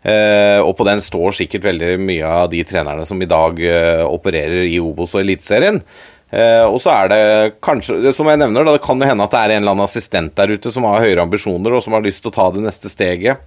[0.00, 4.00] Eh, og på den står sikkert veldig mye av de trenerne som i dag eh,
[4.08, 5.82] opererer i Obos og Eliteserien.
[6.30, 7.22] Eh, og så er det
[7.60, 9.74] kanskje, det som jeg nevner, da, det kan jo hende at det er en eller
[9.74, 12.46] annen assistent der ute som har høyere ambisjoner og som har lyst til å ta
[12.54, 13.42] det neste steget.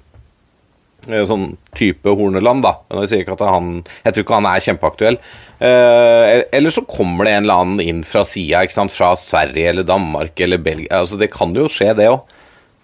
[1.04, 2.78] Sånn type Horneland, da.
[2.88, 3.72] Men Jeg sier ikke at han
[4.06, 5.18] Jeg tror ikke han er kjempeaktuell.
[5.60, 8.62] Eh, eller så kommer det en eller annen inn fra sida.
[8.94, 11.02] Fra Sverige eller Danmark eller Belgia.
[11.02, 12.22] Altså, det kan jo skje, det òg.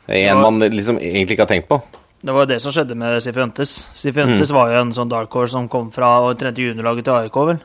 [0.10, 0.36] En Ja.
[0.36, 1.80] man liksom egentlig ikke har tenkt på.
[2.20, 3.74] Det var jo det som skjedde med Sifuentes.
[3.96, 7.38] Sifuentes var jo en sånn dark horse som kom fra og trente juniorlaget til AIK,
[7.52, 7.60] vel.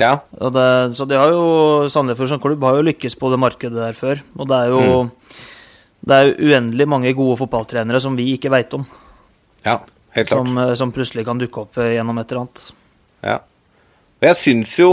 [0.00, 0.14] Ja.
[0.40, 3.76] Og det, så det har jo Sandefjord som klubb har jo lykkes på det markedet
[3.76, 4.22] der før.
[4.38, 5.10] Og det er jo
[6.02, 8.86] Det er jo uendelig mange gode fotballtrenere som vi ikke veit om.
[9.64, 9.80] ja.
[10.12, 10.46] Helt klart.
[10.46, 12.62] Som, eh, som plutselig kan dukke opp eh, gjennom et eller annet.
[13.24, 13.36] Ja.
[14.20, 14.88] Og jeg syns jo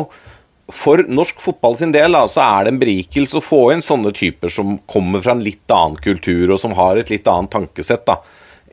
[0.72, 4.14] for norsk fotball sin del da, så er det en berikelse å få inn sånne
[4.16, 8.06] typer som kommer fra en litt annen kultur, og som har et litt annet tankesett,
[8.08, 8.20] da,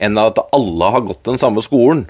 [0.03, 2.05] enn at alle har gått den samme skolen.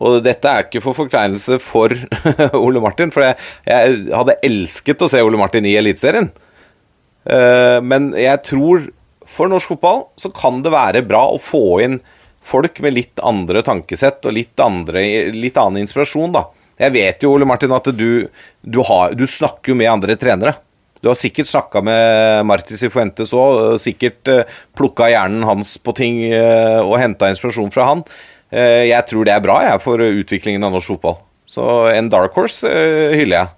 [0.00, 1.92] Og dette er ikke for forkleinelse for
[2.64, 3.36] Ole Martin, for jeg,
[3.68, 6.30] jeg hadde elsket å se Ole Martin i Eliteserien.
[7.28, 8.88] Uh, men jeg tror
[9.32, 12.00] for norsk fotball så kan det være bra å få inn
[12.42, 16.48] folk med litt andre tankesett og litt, andre, litt annen inspirasjon, da.
[16.82, 18.26] Jeg vet jo, Ole Martin, at du,
[18.60, 20.56] du, har, du snakker jo med andre trenere.
[21.02, 24.44] Du har sikkert snakka med Marti Cifuentes òg, sikkert uh,
[24.78, 28.04] plukka hjernen hans på ting eh, og henta inspirasjon fra han.
[28.52, 31.18] Eh, jeg tror det er bra jeg, for utviklingen av norsk fotball.
[31.48, 33.54] Så en dark horse eh, hyller jeg.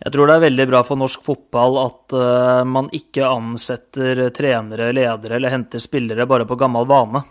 [0.00, 4.92] Jeg tror det er veldig bra for norsk fotball at eh, man ikke ansetter trenere,
[4.96, 7.24] ledere eller henter spillere bare på gammel vane.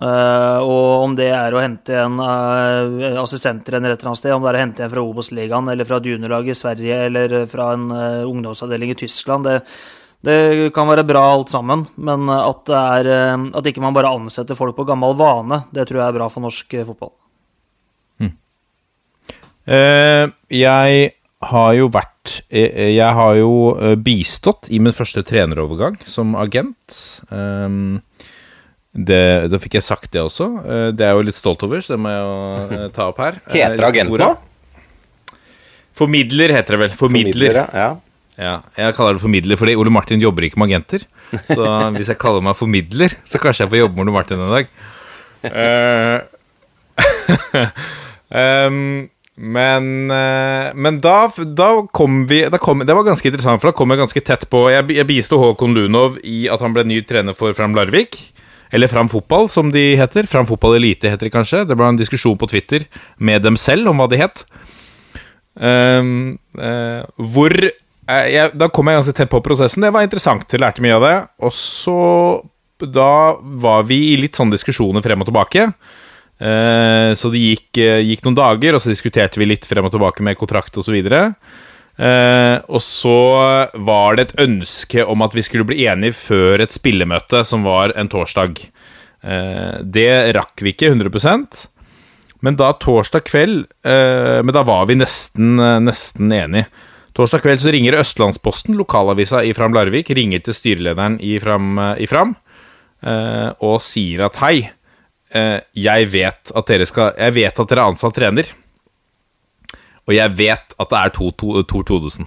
[0.00, 4.44] Eh, og om det er å hente en uh, assistenttrener et eller annet sted, om
[4.44, 7.72] det er å hente en fra Obos-ligaen eller fra et juniorlag i Sverige eller fra
[7.74, 9.58] en eh, ungdomsavdeling i Tyskland, det,
[10.24, 11.88] det kan være bra alt sammen.
[11.98, 15.88] Men at, det er, eh, at ikke man bare ansetter folk på gammel vane, det
[15.90, 17.16] tror jeg er bra for norsk eh, fotball.
[19.70, 21.10] Eh, jeg
[21.50, 26.96] har jo vært eh, Jeg har jo eh, bistått i min første trenerovergang som agent.
[27.30, 28.00] Um,
[28.90, 29.22] det,
[29.52, 30.46] da fikk jeg sagt det også.
[30.64, 33.08] Eh, det er jeg jo litt stolt over, så det må jeg jo eh, ta
[33.12, 33.38] opp her.
[33.50, 34.30] Eh, Heter agenten agent nå?
[36.00, 36.94] Formidler heter det vel.
[36.96, 37.64] Formidler.
[37.76, 37.90] ja.
[38.40, 41.02] Ja, jeg kaller det formidler fordi Ole Martin jobber ikke med agenter.
[41.44, 41.60] Så
[41.98, 44.70] hvis jeg kaller meg formidler, så kanskje jeg får jobbe med Ole Martin en dag.
[48.30, 48.78] um,
[49.40, 53.76] men eh, men da, da kom vi da kom, Det var ganske interessant, for da
[53.76, 56.98] kom jeg ganske tett på Jeg, jeg bisto Håkon Lunov i at han ble ny
[57.08, 58.18] trener for Fram Larvik.
[58.72, 60.28] Eller Fram Fotball, som de heter.
[60.30, 61.64] Fram Fotball Elite heter de kanskje.
[61.66, 62.86] Det ble en diskusjon på Twitter
[63.18, 64.44] med dem selv om hva de het.
[65.60, 69.82] Ehm, uh, hvor uh, jeg, Da kom jeg ganske tett på prosessen.
[69.84, 70.46] Det var interessant.
[70.46, 71.16] Jeg lærte mye av det.
[71.46, 71.98] Og så
[72.80, 75.66] Da var vi i litt sånne diskusjoner frem og tilbake.
[76.40, 80.24] Eh, så det gikk, gikk noen dager, og så diskuterte vi litt frem og tilbake
[80.24, 80.96] med kontrakt osv.
[82.00, 83.18] Uh, og så
[83.76, 87.92] var det et ønske om at vi skulle bli enige før et spillemøte, som var
[87.92, 88.62] en torsdag.
[89.20, 91.66] Eh, det rakk vi ikke 100%
[92.40, 96.68] men da torsdag kveld eh, Men da var vi nesten, eh, nesten enige.
[97.16, 102.04] Torsdag kveld så ringer Østlandsposten, lokalavisa i Fram Larvik, ringer til styrelederen i Fram, eh,
[102.04, 102.36] i Fram
[103.02, 104.70] eh, og sier at hei,
[105.34, 108.48] eh, Jeg vet at skal Jeg vet at dere er ansatt trener.
[110.10, 111.30] Og jeg vet at det er to,
[111.86, 112.26] Todesen.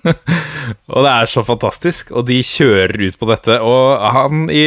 [0.94, 3.58] og det er så fantastisk, og de kjører ut på dette.
[3.58, 4.64] Og han i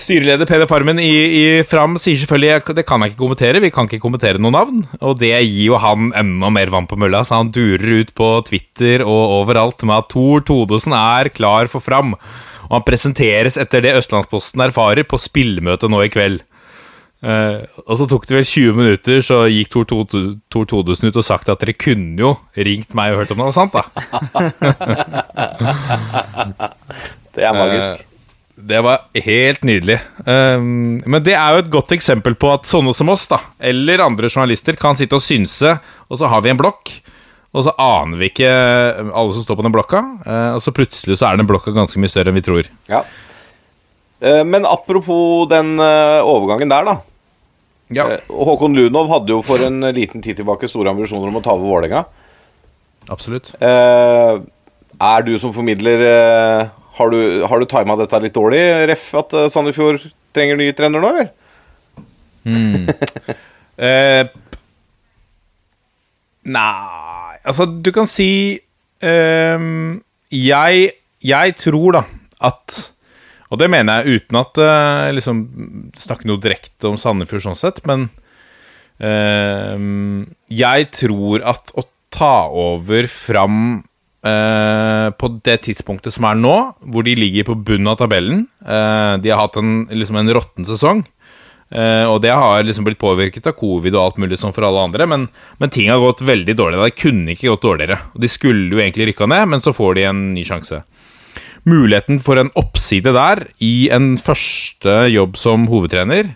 [0.00, 3.70] Styreleder Peder Farmen i, i Fram sier selvfølgelig at det kan jeg ikke kommentere, vi
[3.74, 4.80] kan ikke kommentere noe navn.
[5.02, 8.30] Og det gir jo han enda mer vann på mølla, så han durer ut på
[8.48, 12.16] Twitter og overalt med at Tor Todesen er klar for Fram.
[12.70, 16.42] Og han presenteres etter det Østlandsposten erfarer, på spillmøtet nå i kveld.
[17.24, 21.16] Eh, og så tok det vel 20 minutter, så gikk Tor, Tor, Tor Todesen ut
[21.16, 22.34] og sagt at dere kunne jo
[22.66, 23.84] ringt meg og hørt om det var sant, da.
[27.34, 28.04] Det er magisk.
[28.04, 28.10] Uh,
[28.68, 29.96] Det var helt nydelig.
[30.28, 33.40] Uh, men det er jo et godt eksempel på at sånne som oss, da,
[33.72, 35.70] eller andre journalister, kan sitte og synse,
[36.06, 36.92] og så har vi en blokk,
[37.54, 41.16] og så aner vi ikke alle som står på den blokka, eh, og så plutselig
[41.18, 42.68] så er den blokka ganske mye større enn vi tror.
[42.90, 43.00] Ja.
[44.24, 46.94] Men apropos den overgangen der, da.
[47.92, 51.42] Ja, Eh, Håkon Lunov hadde jo for en liten tid tilbake store ambisjoner om å
[51.44, 52.04] ta over Vålerenga.
[53.12, 53.52] absolutt.
[53.60, 54.38] Eh,
[55.04, 59.32] er du som formidler eh, Har du, har du tima dette litt dårlig, ref at
[59.50, 61.28] Sandefjord trenger ny trener nå, eller?
[63.74, 64.28] Eh,
[66.46, 68.60] nei Altså, du kan si
[69.02, 69.64] eh,
[70.30, 70.84] jeg,
[71.26, 72.02] jeg tror da
[72.44, 72.76] at
[73.52, 75.40] Og det mener jeg uten at uh, liksom
[76.00, 78.08] snakker noe direkte om Sandefjord sånn sett, men
[79.04, 79.76] uh,
[80.52, 83.82] jeg tror at å ta over fram
[84.26, 86.54] uh, på det tidspunktet som er nå,
[86.92, 90.68] hvor de ligger på bunnen av tabellen uh, De har hatt en, liksom en råtten
[90.68, 91.04] sesong.
[91.74, 94.84] Uh, og det har liksom blitt påvirket av covid og alt mulig som for alle
[94.84, 95.28] andre, men,
[95.58, 96.82] men ting har gått veldig dårlig.
[96.82, 97.98] Det kunne ikke gått dårligere.
[98.14, 100.84] Og De skulle jo egentlig rykka ned, men så får de en ny sjanse.
[101.64, 106.34] Muligheten for en oppside der, i en første jobb som hovedtrener,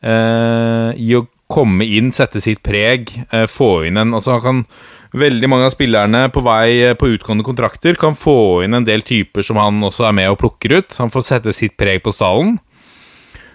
[0.00, 4.64] eh, i å komme inn, sette sitt preg, eh, få inn en Altså kan
[5.12, 9.02] Veldig mange av spillerne på vei eh, på utgående kontrakter kan få inn en del
[9.04, 10.96] typer som han også er med og plukker ut.
[10.96, 12.54] Han får sette sitt preg på stallen.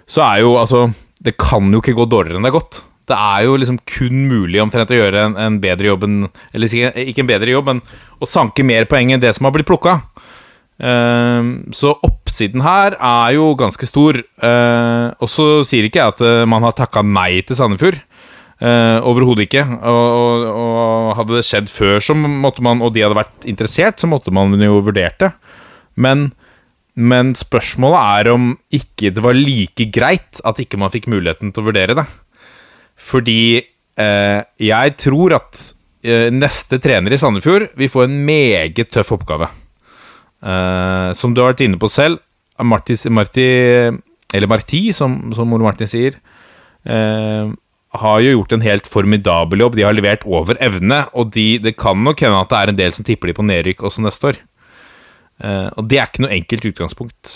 [0.06, 2.78] Så er jo altså Det kan jo ikke gå dårligere enn det er gått.
[3.10, 6.18] Det er jo liksom kun mulig omtrent å gjøre en, en bedre jobb enn
[6.54, 7.82] Eller ikke en bedre jobb, men
[8.22, 9.98] å sanke mer poeng enn det som har blitt plukka.
[10.78, 14.20] Ehm, så oppsiden her er jo ganske stor.
[14.38, 17.98] Uh, og så sier ikke jeg at eh, man har takka nei til Sandefjord.
[18.58, 19.64] Uh, Overhodet ikke.
[19.66, 23.98] Og, og, og hadde det skjedd før, så måtte man, og de hadde vært interessert,
[23.98, 25.32] så måtte man jo vurdert det.
[25.98, 26.30] Men,
[26.94, 31.64] men spørsmålet er om ikke det var like greit at ikke man fikk muligheten til
[31.64, 32.06] å vurdere det.
[32.98, 35.62] Fordi eh, jeg tror at
[36.06, 39.50] eh, neste trener i Sandefjord vil få en meget tøff oppgave.
[40.38, 42.22] Eh, som du har vært inne på selv,
[42.58, 42.94] Marti
[44.34, 46.18] eller Marti, som, som Ole Martin sier,
[46.88, 47.48] uh,
[47.98, 49.78] har jo gjort en helt formidabel jobb.
[49.78, 52.80] De har levert over evne, og de, det kan nok hende at det er en
[52.82, 54.40] del som tipper de på nedrykk også neste år.
[55.40, 57.34] Uh, og det er ikke noe enkelt utgangspunkt.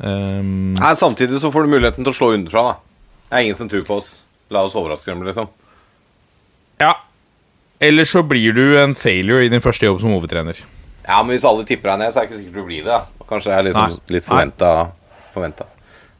[0.00, 3.10] Um, Nei, Samtidig så får du muligheten til å slå underfra, da.
[3.28, 4.14] Det er ingen som tror på oss.
[4.52, 5.50] La oss overraske dem, liksom.
[6.82, 6.96] ja.
[7.84, 10.56] Eller så blir du en failure i din første jobb som hovedtrener.
[11.06, 12.92] Ja, men hvis alle tipper deg ned, så er det ikke sikkert du blir det.
[12.92, 14.14] da Kanskje det er liksom Nei.
[14.16, 15.66] litt forventa.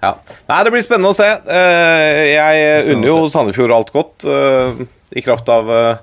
[0.05, 0.11] Ja.
[0.51, 1.25] Nei, det blir spennende å se.
[1.25, 4.85] Eh, Jeg unner jo Sandefjord alt godt, eh,
[5.17, 5.97] i kraft av eh,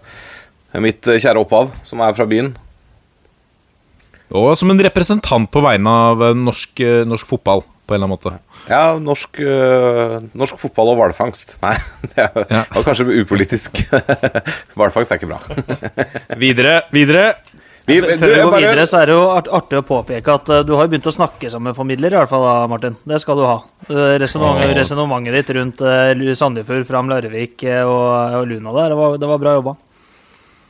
[0.82, 2.56] mitt kjære opphav, som er fra byen.
[4.32, 8.34] Og som en representant på vegne av norsk, norsk fotball, på en eller annen måte.
[8.72, 9.42] Ja, norsk,
[10.38, 11.58] norsk fotball og hvalfangst.
[11.66, 11.76] Nei,
[12.08, 12.64] det er- Ja.
[12.72, 13.82] var kanskje upolitisk.
[14.78, 15.42] Hvalfangst er ikke bra.
[16.42, 17.34] Videre, videre.
[17.86, 19.24] Vi, Før vi går bare- videre, så er det jo
[19.58, 22.30] artig å påpeke at eh, du har begynt å snakke som en formidler, i hvert
[22.30, 22.98] fall da, Martin.
[23.10, 23.56] Det skal du ha.
[23.90, 29.18] Uh, Resonnementet ditt rundt uh, Sandefjord, Fram Larvik eh, og, og Luna der, det var,
[29.18, 29.76] det var bra jobba.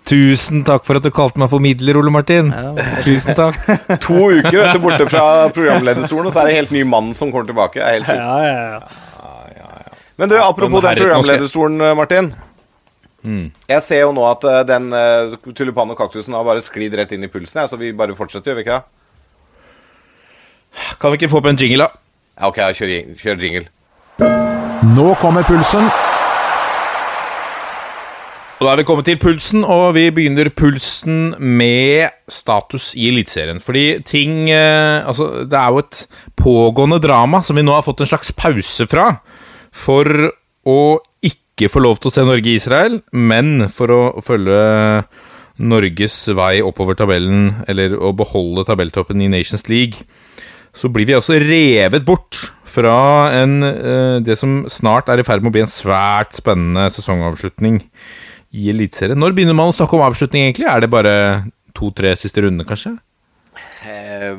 [0.07, 2.49] Tusen takk for at du kalte meg formidler, Ole Martin.
[3.05, 3.59] Tusen takk.
[4.07, 7.11] To uker vet du, borte fra programlederstolen, og så er det en helt ny mann
[7.17, 7.77] som kommer tilbake.
[7.77, 8.23] Det er helt sykt.
[8.23, 9.11] Ja, ja, ja.
[10.21, 11.93] Men du, apropos den programlederstolen, eh,
[13.23, 17.13] Jeg ser jo nå at eh, den uh, tulipanen og kaktusen har bare sklidd rett
[17.13, 18.85] inn i pulsen, ja, så vi bare fortsetter, gjør vi ikke det?
[21.01, 22.01] Kan vi ikke få på en jingle, da?
[22.39, 23.67] Ja, ok, kjør, kjør jingle.
[24.95, 25.85] Nå kommer pulsen.
[28.61, 33.57] Og da er vi kommet til pulsen, og vi begynner pulsen med status i Eliteserien.
[33.57, 36.03] Fordi ting eh, Altså, det er jo et
[36.37, 39.07] pågående drama som vi nå har fått en slags pause fra.
[39.73, 40.05] For
[40.69, 40.77] å
[41.61, 44.61] ikke få lov til å se Norge i Israel, men for å følge
[45.61, 50.07] Norges vei oppover tabellen, eller å beholde tabelltoppen i Nations League,
[50.73, 52.39] så blir vi også revet bort
[52.71, 56.87] fra en, eh, det som snart er i ferd med å bli en svært spennende
[56.89, 57.81] sesongavslutning
[58.55, 59.19] i Eliteserien.
[59.19, 60.67] Når begynner man å snakke om avslutning, egentlig?
[60.67, 62.97] Er det bare to-tre siste runder, kanskje?
[63.83, 64.35] Eh,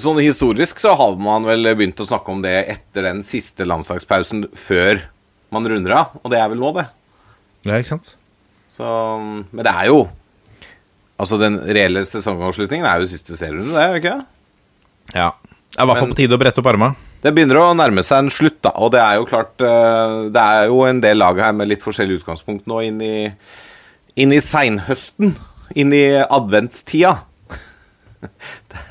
[0.00, 4.48] Sånn historisk så har man vel begynt å snakke om det etter den siste landslagspausen
[4.56, 5.02] før
[5.54, 6.86] man runder av, og det er vel nå, det.
[7.66, 8.14] Ja, ikke sant?
[8.70, 8.86] Så,
[9.50, 10.06] men det er jo
[11.16, 14.16] Altså, den reelle sesongavslutningen er jo siste serierunde, det, er det ikke?
[15.16, 15.30] Ja.
[15.72, 16.90] Det er i hvert fall på tide å brette opp arma.
[17.24, 18.74] Det begynner å nærme seg en slutt, da.
[18.84, 21.84] Og det er jo klart eh, Det er jo en del lag her med litt
[21.84, 23.16] forskjellig utgangspunkt nå inn i,
[24.20, 25.32] inn i seinhøsten.
[25.76, 27.16] Inn i adventstida.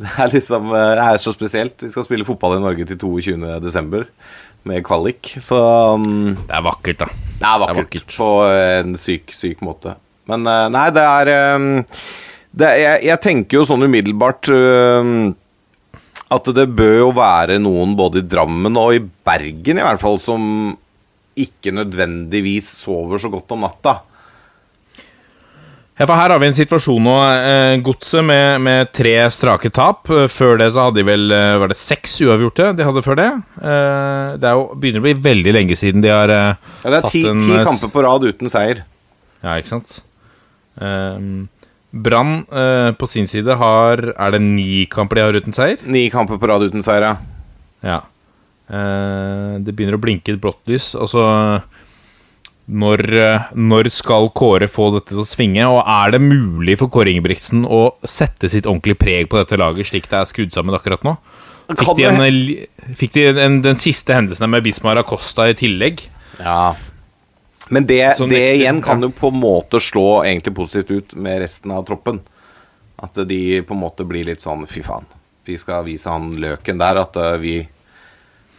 [0.00, 1.82] Det er liksom eh, Det er så spesielt.
[1.82, 4.06] Vi skal spille fotball i Norge til 22.12.
[4.68, 5.34] med kvalik.
[5.42, 5.58] Så
[5.96, 7.10] um, Det er vakkert, da.
[7.40, 9.96] det er vakkert, på en syk, syk måte.
[10.30, 11.70] Men uh, nei, det er, um,
[12.50, 15.32] det er jeg, jeg tenker jo sånn umiddelbart um,
[16.30, 20.20] at det bør jo være noen både i Drammen og i Bergen i hvert fall
[20.22, 20.44] som
[21.40, 24.00] ikke nødvendigvis sover så godt om natta.
[26.00, 27.14] Ja, for Her har vi en situasjon nå.
[27.28, 30.08] Eh, Godset med, med tre strake tap.
[30.08, 33.18] Eh, Før det så hadde de vel eh, Var det seks uavgjorte de hadde før
[33.20, 33.26] det?
[34.40, 36.54] Det jo, begynner å bli veldig lenge siden de har Ja,
[36.86, 38.80] det er ti, en, ti kamper på rad uten seier.
[39.44, 39.98] Ja, ikke sant?
[40.80, 41.50] Um,
[41.92, 42.46] Brann
[42.96, 45.82] på sin side har Er det ni kamper de har uten seier?
[45.84, 47.12] Ni kamper på rad uten seier, ja.
[47.84, 48.00] Ja.
[49.60, 50.94] Det begynner å blinke et blått lys.
[50.96, 51.26] Altså
[52.70, 55.66] når, eh, når skal Kåre få dette til å svinge?
[55.66, 59.90] Og er det mulig for Kåre Ingebrigtsen å sette sitt ordentlige preg på dette laget,
[59.90, 61.16] slik det er skrudd sammen akkurat nå?
[61.70, 66.02] Fikk de, en, eh, fikk de en, den siste hendelsen med Bismar Acosta i tillegg?
[66.40, 66.74] Ja.
[67.70, 71.70] Men det, det igjen kan jo på en måte slå egentlig positivt ut med resten
[71.70, 72.18] av troppen.
[73.00, 75.06] At de på en måte blir litt sånn fy faen.
[75.46, 77.54] Vi skal vise han løken der at eh, vi,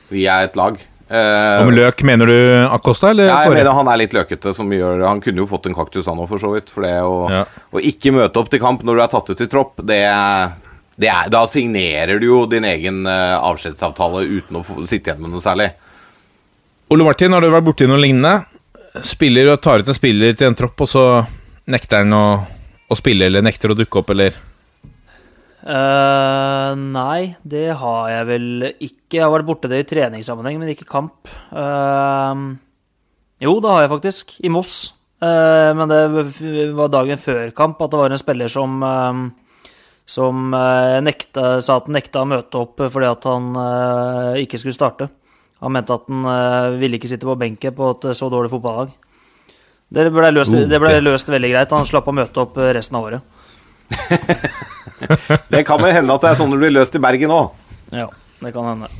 [0.09, 0.79] vi er et lag.
[1.11, 2.35] Eh, Og med løk mener du
[2.71, 5.65] Acosta, eller ja, jeg mener han er litt løkete, som gjør Han kunne jo fått
[5.67, 6.69] en kaktus, han òg, for så vidt.
[6.71, 7.41] For det å, Ja.
[7.75, 9.99] å ikke møte opp til kamp når du er tatt ut i tropp, det,
[10.95, 15.21] det er, Da signerer du jo din egen uh, avskjedsavtale uten å få, sitte igjen
[15.25, 15.71] med noe særlig.
[16.91, 18.45] Ole Martin, har du vært borti noe lignende?
[19.03, 21.03] Spiller og tar ut en spiller til en tropp, og så
[21.71, 22.23] nekter han å,
[22.91, 24.35] å spille, eller nekter å dukke opp, eller
[25.61, 29.19] Eh, nei, det har jeg vel ikke.
[29.19, 31.29] Jeg har vært borte det i treningssammenheng, men ikke kamp.
[31.53, 32.57] Uh,
[33.41, 34.33] jo, det har jeg faktisk.
[34.41, 34.95] I Moss.
[35.21, 36.01] Uh, men det
[36.73, 38.81] var dagen før kamp at det var en spiller som
[40.11, 40.49] som
[41.05, 43.53] nekta, sa at han nekta å møte opp fordi at han
[44.41, 45.05] ikke skulle starte.
[45.61, 48.91] Han mente at han ville ikke sitte på benken på et så dårlig fotballag.
[49.93, 51.77] Det ble, løst, det ble løst veldig greit.
[51.77, 53.40] Han slapp å møte opp resten av året.
[55.51, 57.55] Det kan vel hende at det er sånn det blir løst i Bergen òg.
[57.95, 58.07] Ja,
[58.41, 58.91] det kan hende.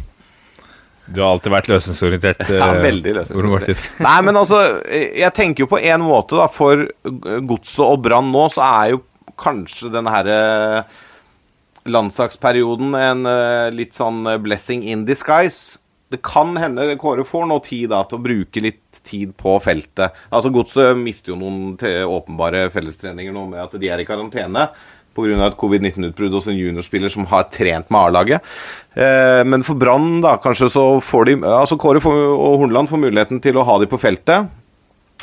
[1.12, 2.43] Du har alltid vært løsningsorientert.
[2.62, 3.86] Ja, eh, veldig løsningsorientert.
[4.04, 8.47] Nei, men altså, jeg tenker jo på en måte, da, for Godset og Brann nå,
[8.54, 9.04] så er jo
[9.41, 10.99] kanskje denne her eh,
[11.91, 15.80] landslagsperioden en eh, litt sånn blessing in disguise.
[16.12, 20.17] Det kan hende Kåre får nå tid da til å bruke litt tid på feltet.
[20.30, 24.67] Altså Godset mister jo noen åpenbare fellestreninger nå med at de er i karantene
[25.15, 25.47] pga.
[25.47, 28.41] et covid-19-utbrudd hos en juniorspiller som har trent med A-laget.
[28.93, 33.06] Eh, men for Brann, da, kanskje så får de Altså Kåre får, og Horneland får
[33.06, 34.47] muligheten til å ha de på feltet.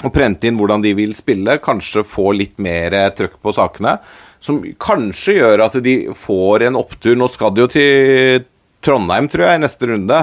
[0.04, 1.58] Og prente inn hvordan de vil spille.
[1.58, 3.98] Kanskje få litt mer trøkk på sakene.
[4.40, 7.16] Som kanskje gjør at de får en opptur.
[7.18, 8.44] Nå skal de jo til
[8.84, 10.20] Trondheim, tror jeg, i neste runde.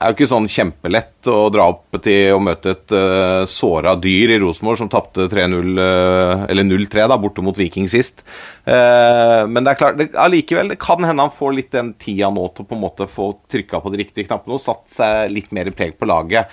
[0.00, 4.32] Er jo ikke sånn kjempelett å dra opp til å møte et uh, såra dyr
[4.32, 8.24] i Rosenborg som tapte 3-0, uh, eller 0-3 da, borte mot Viking sist.
[8.64, 12.32] Uh, men det er klart, det, allikevel, det kan hende han får litt den tida
[12.32, 15.34] nå til å på en måte få trykka på de riktige knappene og satt seg
[15.36, 16.48] litt mer preg på laget.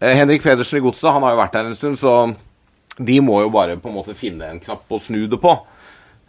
[0.00, 2.34] Eh, Henrik Pedersen i Godset, han har jo vært her en stund, så
[2.98, 5.54] de må jo bare på en måte finne en knapp å snu det på.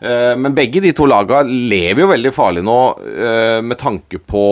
[0.02, 4.44] Eh, Men begge de to laga lever jo veldig farlig nå eh, med tanke på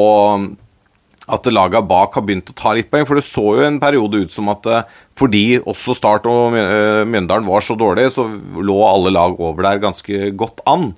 [1.28, 3.06] at laga bak har begynt å ta litt poeng.
[3.08, 4.86] For det så jo en periode ut som at eh,
[5.20, 9.84] fordi også Start og eh, Mjøndalen var så dårlige, så lå alle lag over der
[9.84, 10.94] ganske godt an.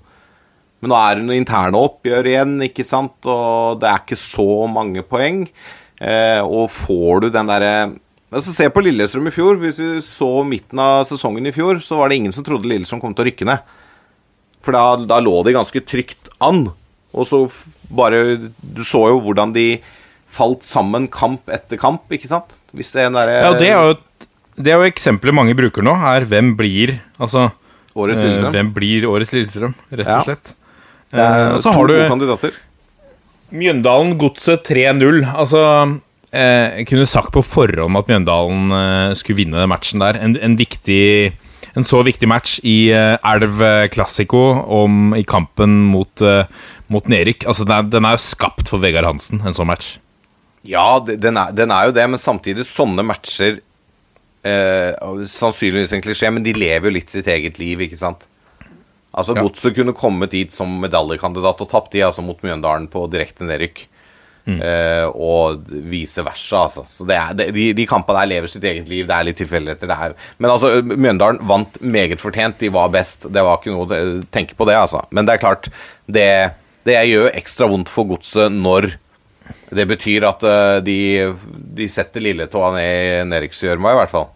[0.79, 4.47] Men nå er det noen interne oppgjør igjen, ikke sant, og det er ikke så
[4.71, 5.43] mange poeng.
[5.99, 7.73] Eh, og får du den derre
[8.29, 9.57] altså Se på Lillestrøm i fjor.
[9.57, 13.01] Hvis vi så midten av sesongen i fjor, så var det ingen som trodde Lillestrøm
[13.01, 13.71] kom til å rykke ned.
[14.61, 16.67] For da, da lå de ganske trygt an.
[17.09, 17.47] Og så
[17.89, 19.79] bare Du så jo hvordan de
[20.29, 22.57] falt sammen kamp etter kamp, ikke sant?
[22.75, 23.97] Hvis det er en derre Ja, det er jo
[24.59, 27.47] det er jo eksempelet mange bruker nå, er hvem blir Altså
[27.95, 28.55] Årets eh, Lillestrøm.
[28.55, 30.51] Hvem blir årets Lillestrøm, rett og slett.
[30.53, 30.57] Er
[31.09, 32.57] Eh, og så har du kandidater.
[33.49, 35.23] Mjøndalen Godset 3-0.
[35.25, 35.61] Altså
[36.29, 40.19] eh, Jeg kunne sagt på forhånd at Mjøndalen eh, skulle vinne den matchen der.
[40.21, 41.33] En, en, viktig,
[41.73, 43.63] en så viktig match i eh, Elv
[43.95, 44.43] Classico
[44.81, 46.45] om, i kampen mot, eh,
[46.93, 47.47] mot Nerik.
[47.49, 49.95] Altså, den er, den er jo skapt for Vegard Hansen, en sånn match.
[50.67, 53.61] Ja, den er, den er jo det, men samtidig sånne matcher
[54.43, 54.91] eh,
[55.29, 58.25] Sannsynligvis en klisjé, men de lever jo litt sitt eget liv, ikke sant?
[59.15, 59.41] Altså, Ja.
[59.45, 63.85] Godset kunne kommet dit som medaljekandidat og tapt de, altså mot Mjøndalen på direkte nedrykk.
[64.49, 66.81] Eh, og vice versa, altså.
[66.89, 69.05] Så det er, det, de, de kampene der lever sitt eget liv.
[69.05, 69.87] Det er litt tilfeldigheter.
[69.91, 72.57] det er- Men altså, Mjøndalen vant meget fortjent.
[72.57, 73.27] De var best.
[73.31, 75.03] Det var ikke noe å tenke på, det, altså.
[75.11, 75.69] Men det er klart,
[76.09, 76.53] det,
[76.83, 78.95] det gjør ekstra vondt for Godset når
[79.75, 80.99] det betyr at eh, de,
[81.77, 84.29] de setter lilletåa ned i nedrykksgjørma, i hvert fall.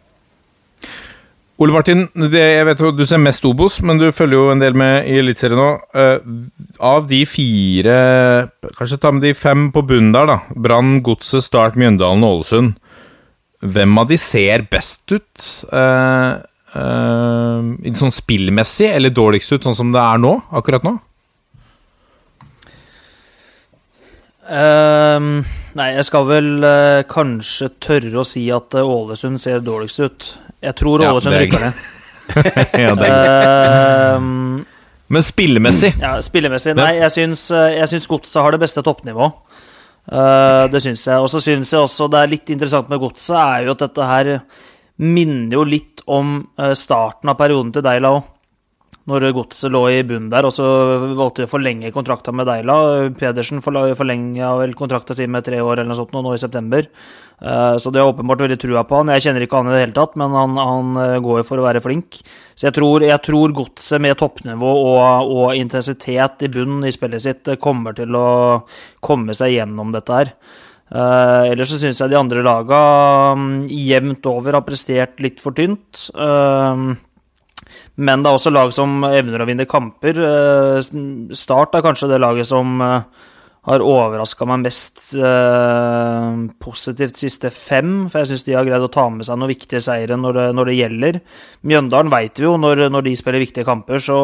[1.62, 4.62] Ole Martin, det, jeg vet jo du ser mest Obos, men du følger jo en
[4.62, 5.68] del med i Eliteserien nå.
[5.94, 6.48] Uh,
[6.84, 7.98] av de fire
[8.74, 10.40] Kanskje ta med de fem på bunnen der, da.
[10.58, 12.74] Brann, Godset, Start, Mjøndalen og Ålesund.
[13.64, 15.46] Hvem av de ser best ut?
[15.70, 16.42] Uh,
[16.74, 20.36] uh, sånn spillmessig, eller dårligst ut, sånn som det er nå?
[20.58, 20.98] Akkurat nå?
[24.52, 25.44] Ehm,
[25.78, 30.28] nei, jeg skal vel uh, kanskje tørre å si at eh, Ålesund ser dårligst ut.
[30.64, 31.84] Jeg tror Ja, Ålesund er rykker ned.
[32.84, 34.64] ja, Ehm,
[35.14, 35.92] men spillemessig?
[36.00, 39.40] ja, spillemessig Nei, jeg syns, eh, jeg syns Godset har det beste toppnivået.
[40.04, 41.24] Uh, det syns jeg.
[41.24, 44.10] Og så syns jeg også det er litt interessant med Godset, er jo at dette
[44.10, 44.34] her
[45.04, 46.36] minner jo litt om
[46.78, 48.26] starten av perioden til Deila òg.
[49.10, 50.64] Når Godset lå i bunnen der, og så
[51.18, 52.78] valgte de å forlenge kontrakta med Deila.
[53.20, 56.88] Pedersen forlenga vel kontrakta si med tre år eller noe sånt nå, i september.
[57.44, 59.12] Eh, Så de har åpenbart veldig trua på han.
[59.12, 61.60] Jeg kjenner ikke han i det hele tatt, men han, han eh, går jo for
[61.60, 62.22] å være flink.
[62.56, 67.28] Så jeg tror, jeg tror godset med toppnivå og, og intensitet i bunnen i spillet
[67.28, 68.28] sitt eh, kommer til å
[69.04, 70.38] komme seg gjennom dette her.
[70.94, 72.80] Uh, ellers så syns jeg de andre laga
[73.34, 76.04] um, jevnt over har prestert litt for tynt.
[76.14, 76.84] Eh,
[78.02, 80.18] men det er også lag som evner å vinne kamper.
[80.18, 80.80] Eh,
[81.38, 83.04] Start er kanskje det laget som eh,
[83.70, 86.30] har overraska meg mest eh,
[86.64, 89.84] positivt siste fem, for jeg syns de har greid å ta med seg noen viktige
[89.86, 91.20] seire når det, når det gjelder.
[91.70, 94.18] Mjøndalen veit vi jo, når, når de spiller viktige kamper, så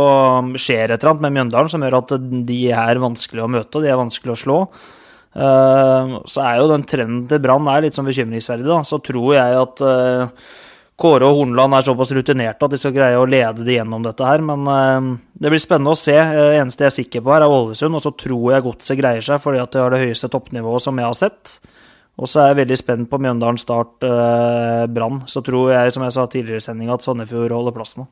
[0.57, 2.15] skjer et eller annet med Mjøndalen som gjør at
[2.49, 4.63] de er vanskelig å møte, og de er vanskelig å slå.
[5.29, 8.79] Så er jo den trenden til Brann litt sånn bekymringsverdig, da.
[8.81, 9.83] Så tror jeg at
[10.99, 14.25] Kåre og Hornland er såpass rutinerte at de skal greie å lede de gjennom dette
[14.27, 14.43] her.
[14.43, 16.17] Men eh, det blir spennende å se.
[16.17, 17.95] Eh, eneste jeg er sikker på her, er Ålesund.
[17.95, 20.99] Og så tror jeg Godset greier seg fordi at de har det høyeste toppnivået som
[20.99, 21.59] jeg har sett.
[22.19, 25.21] Og så er jeg veldig spent på Mjøndalen Start eh, Brann.
[25.31, 28.09] Så tror jeg, som jeg sa tidligere i sendinga, at Sandefjord holder plassen.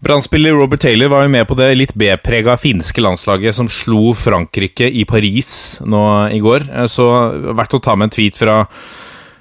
[0.00, 4.86] Brannspiller Robert Taylor var jo med på det litt B-prega finske landslaget som slo Frankrike
[4.88, 6.70] i Paris nå i går.
[6.70, 7.04] Eh, Så
[7.50, 8.62] verdt å ta med en tweet fra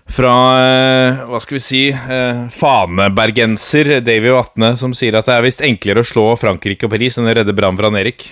[0.10, 5.46] fra eh, hva skal vi si eh, fanebergenser Davy Vatne, som sier at det er
[5.46, 8.32] visst enklere å slå Frankrike og Paris enn å redde Brann fra Erik.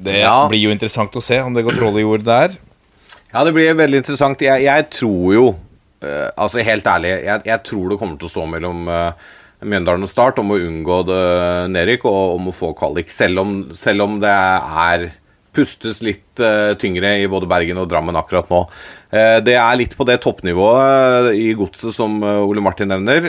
[0.00, 0.46] Det Ja.
[0.48, 2.54] blir jo interessant å se om det går troll i jord der.
[3.32, 4.40] Ja, det blir veldig interessant.
[4.42, 5.44] Jeg, jeg tror jo
[6.02, 9.28] eh, Altså, helt ærlig, jeg, jeg tror det kommer til å stå mellom eh,
[9.60, 11.24] Mjøndalen og Start om å unngå det
[11.74, 15.10] nedrykk og om å få kvalik, selv om, selv om det er
[15.56, 18.62] pustes litt eh, tyngre i både Bergen og Drammen akkurat nå.
[19.10, 23.26] Eh, det er litt på det toppnivået eh, i godset som eh, Ole Martin nevner.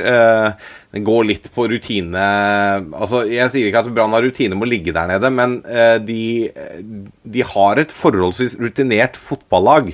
[0.91, 2.21] Det går litt på rutine
[2.91, 5.61] Altså, Jeg sier ikke at Brann har rutine med å ligge der nede, men
[6.05, 6.51] de,
[7.23, 9.93] de har et forholdsvis rutinert fotballag.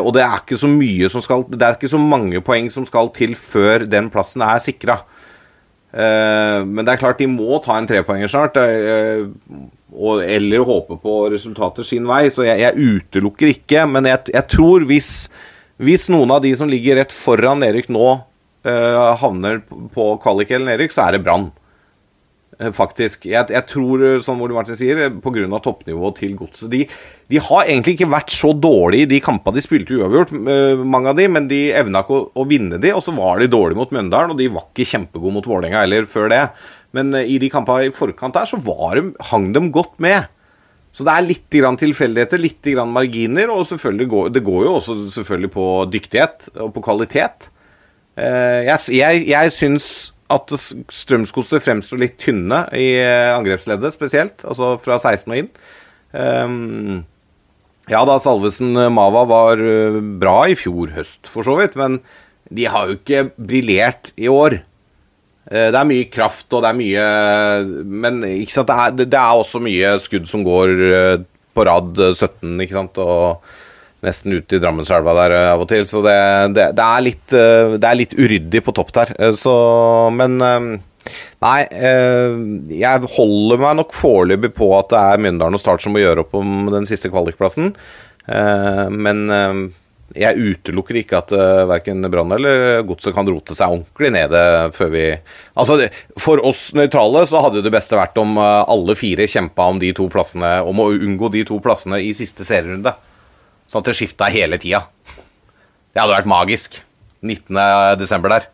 [0.00, 2.86] Og det er ikke så mye som skal Det er ikke så mange poeng som
[2.88, 5.02] skal til før den plassen er sikra.
[5.92, 8.56] Men det er klart de må ta en trepoenger snart.
[9.92, 12.24] Og, eller håpe på resultater sin vei.
[12.32, 13.86] Så jeg, jeg utelukker ikke.
[13.90, 15.12] Men jeg, jeg tror hvis,
[15.82, 18.10] hvis noen av de som ligger rett foran Erik nå,
[18.66, 19.62] uh, havner
[19.94, 21.50] på kvalik eller nedrykk, så er det Brann.
[22.60, 23.24] Eh, Faktisk.
[23.30, 25.60] Jeg, jeg tror, eh, som Ole Martin sier, eh, pga.
[25.64, 26.82] toppnivået til godset de,
[27.30, 30.32] de har egentlig ikke vært så dårlige i de kampene de spilte uavgjort,
[30.84, 33.48] mange av de, men de evna ikke å, å vinne de, og så var de
[33.50, 36.42] dårlige mot Mjøndalen, og de var ikke kjempegode mot Vålerenga heller før det.
[36.96, 38.58] Men i de kampene i forkant der, så
[38.98, 40.26] de, hang de godt med.
[40.92, 41.46] Så det er litt
[41.78, 46.82] tilfeldigheter, litt marginer, og selvfølgelig går, det går jo også selvfølgelig på dyktighet og på
[46.82, 47.46] kvalitet.
[48.18, 49.86] Jeg, jeg, jeg syns
[50.30, 54.44] at strømskoster fremstår litt tynne i eh, angrepsleddet, spesielt.
[54.46, 55.48] Altså fra 16 og inn.
[56.14, 57.00] Um,
[57.90, 61.74] ja da, Salvesen eh, Mava var eh, bra i fjor høst, for så vidt.
[61.80, 61.98] Men
[62.50, 64.60] de har jo ikke briljert i år.
[65.50, 67.04] Det er mye kraft, og det er mye
[67.88, 70.68] Men det, er, det- er også mye skudd som går
[71.56, 73.42] på rad eh, 17, ikke sant, og
[74.04, 75.86] nesten ut i Drammenselva der eh, av og til.
[75.88, 76.18] Så det,
[76.56, 79.16] det, det, er, litt, eh, det er litt uryddig på topp der.
[79.18, 79.56] Eh, Så
[80.16, 80.38] Men
[81.40, 81.64] Nei,
[82.76, 86.22] jeg holder meg nok foreløpig på at det er Mjøndalen og Start som må gjøre
[86.22, 87.72] opp om den siste kvalikplassen.
[88.28, 89.22] Men
[90.12, 94.36] jeg utelukker ikke at uh, verken Brann eller Godset kan rote seg ordentlig ned
[94.76, 95.04] før vi
[95.56, 95.80] Altså,
[96.20, 100.06] For oss nøytrale så hadde det beste vært om alle fire kjempa om de to
[100.12, 102.92] plassene, om å unngå de to plassene i siste serierunde.
[103.70, 104.82] Sånn at det skifta hele tida.
[105.94, 106.80] Det hadde vært magisk.
[107.20, 107.54] 19.
[108.00, 108.48] desember der.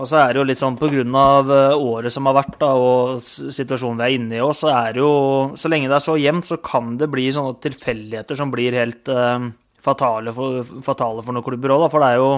[0.00, 0.78] Og så er det jo litt sånn
[1.18, 4.70] av eh, året som har vært, da, og situasjonen vi er inne i òg, så
[4.72, 8.38] er det jo Så lenge det er så jevnt, så kan det bli sånne tilfeldigheter
[8.38, 9.50] som blir helt eh,
[9.84, 11.90] fatale, for, fatale for noen klubber òg.
[11.92, 12.30] For det er jo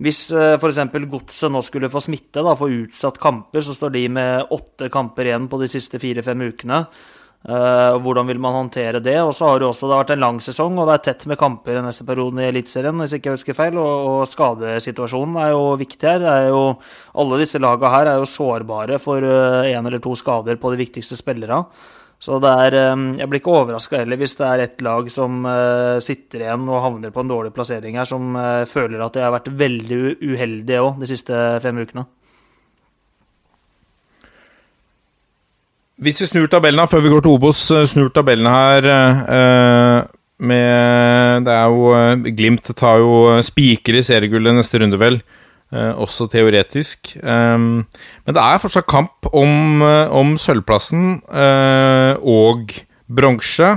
[0.00, 0.82] Hvis eh, f.eks.
[1.14, 5.28] Godset nå skulle få smitte, da, få utsatt kamper, så står de med åtte kamper
[5.30, 6.84] igjen på de siste fire-fem ukene.
[7.40, 9.16] Eh, og hvordan vil man håndtere det?
[9.24, 11.24] Og så har det også det har vært en lang sesong, og det er tett
[11.30, 13.78] med kamper i neste periode i Eliteserien, hvis ikke jeg husker feil.
[13.80, 16.26] Og, og skadesituasjonen er jo viktig her.
[16.28, 16.66] Er jo,
[17.22, 21.18] alle disse lagene her er jo sårbare for én eller to skader på de viktigste
[21.20, 21.64] spillerne.
[22.20, 25.40] Så det er um, Jeg blir ikke overraska heller hvis det er ett lag som
[25.48, 29.24] uh, sitter igjen og havner på en dårlig plassering her, som eh, føler at de
[29.24, 32.04] har vært veldig uheldige òg de siste fem ukene.
[36.00, 40.06] Hvis vi snur tabellen før vi går til Obos, eh, snur tabellen her eh,
[40.40, 45.18] med Det er jo eh, Glimt tar jo eh, spiker i seriegullet neste runde, vel.
[45.70, 47.12] Eh, også teoretisk.
[47.20, 52.72] Eh, men det er fortsatt kamp om, om sølvplassen og
[53.04, 53.74] bronse.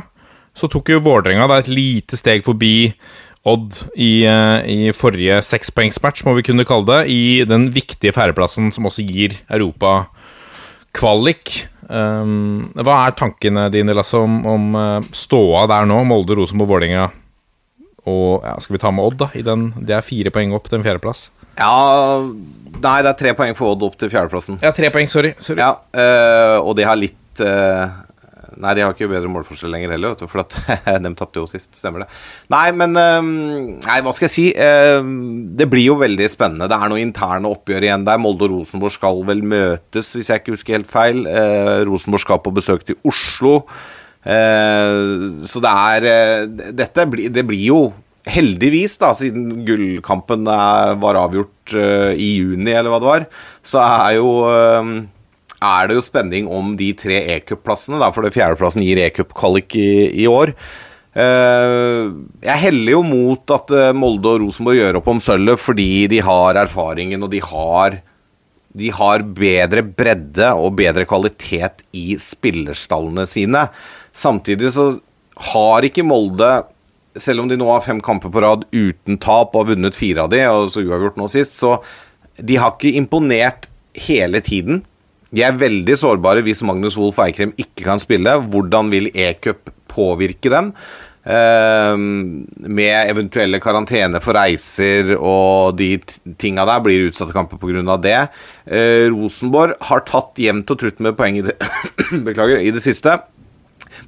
[0.55, 2.93] Så tok jo Vålerenga et lite steg forbi
[3.43, 8.87] Odd i, i forrige sekspoengsmatch, må vi kunne kalle det, i den viktige fjerdeplassen som
[8.87, 10.05] også gir Europa
[10.95, 11.65] kvalik.
[11.89, 15.99] Um, hva er tankene dine, Lasse, om, om eh, ståa der nå?
[16.07, 17.09] Molde, Rosenborg, Vålerenga
[18.09, 19.29] og ja, Skal vi ta med Odd, da?
[19.37, 21.29] I den, det er fire poeng opp til en fjerdeplass.
[21.59, 22.19] Ja
[22.83, 24.57] Nei, det er tre poeng for Odd opp til fjerdeplassen.
[24.63, 25.35] Ja, tre poeng, sorry.
[25.39, 25.61] sorry.
[25.61, 27.93] Ja, eh, og de har litt eh,
[28.61, 30.57] Nei, de har ikke bedre målforskjell lenger heller, vet du, for at
[31.05, 32.09] de tapte jo sist, stemmer det.
[32.53, 34.45] Nei, men Nei, hva skal jeg si?
[34.53, 36.69] Det blir jo veldig spennende.
[36.69, 38.21] Det er noe interne oppgjør igjen der.
[38.21, 41.25] Molde og Rosenborg skal vel møtes, hvis jeg ikke husker helt feil.
[41.29, 43.59] Eh, Rosenborg skal på besøk til Oslo.
[44.23, 47.83] Eh, så det er eh, Dette blir, det blir jo
[48.23, 53.25] Heldigvis, da, siden gullkampen var avgjort uh, i juni, eller hva det var,
[53.67, 54.91] så er jo eh,
[55.63, 59.91] er det jo spenning om de tre e-cup-plassene, for det fjerdeplassen gir e-cup-kvalik i,
[60.23, 60.53] i år.
[61.13, 62.07] Eh,
[62.41, 66.23] jeg heller jo mot at eh, Molde og Rosenborg gjør opp om sølvet fordi de
[66.25, 67.99] har erfaringen, og de har
[68.73, 73.67] de har bedre bredde og bedre kvalitet i spillerstallene sine.
[74.17, 74.87] Samtidig så
[75.53, 76.63] har ikke Molde,
[77.13, 80.25] selv om de nå har fem kamper på rad uten tap og har vunnet fire
[80.25, 81.77] av de, og så uavgjort nå sist, så
[82.41, 83.69] de har ikke imponert
[84.07, 84.81] hele tiden.
[85.33, 88.37] De er veldig sårbare hvis Magnus Wolff Eikrem ikke kan spille.
[88.53, 90.71] Hvordan vil e-cup påvirke dem?
[91.23, 95.93] Eh, med eventuelle karantene for reiser og de
[96.41, 97.97] tinga der blir utsatte kamper pga.
[97.97, 98.19] det.
[98.67, 101.55] Eh, Rosenborg har tatt jevnt og trutt med poeng i det,
[102.27, 103.21] beklager, i det siste,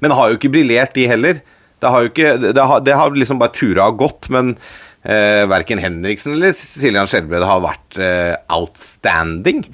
[0.02, 1.42] men har jo ikke briljert, de heller.
[1.80, 4.58] Det har ikke, det har, det har liksom bare tura og gått, men
[5.04, 9.66] eh, verken Henriksen eller Siljan Skjelbred har vært eh, outstanding.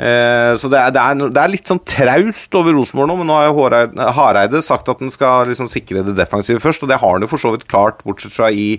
[0.00, 3.28] Eh, så det er, det, er, det er litt sånn traust over Rosenborg nå, men
[3.28, 7.00] nå har jo Hareide sagt at han skal liksom sikre det defensive først, og det
[7.02, 8.78] har han jo for så vidt klart, bortsett fra i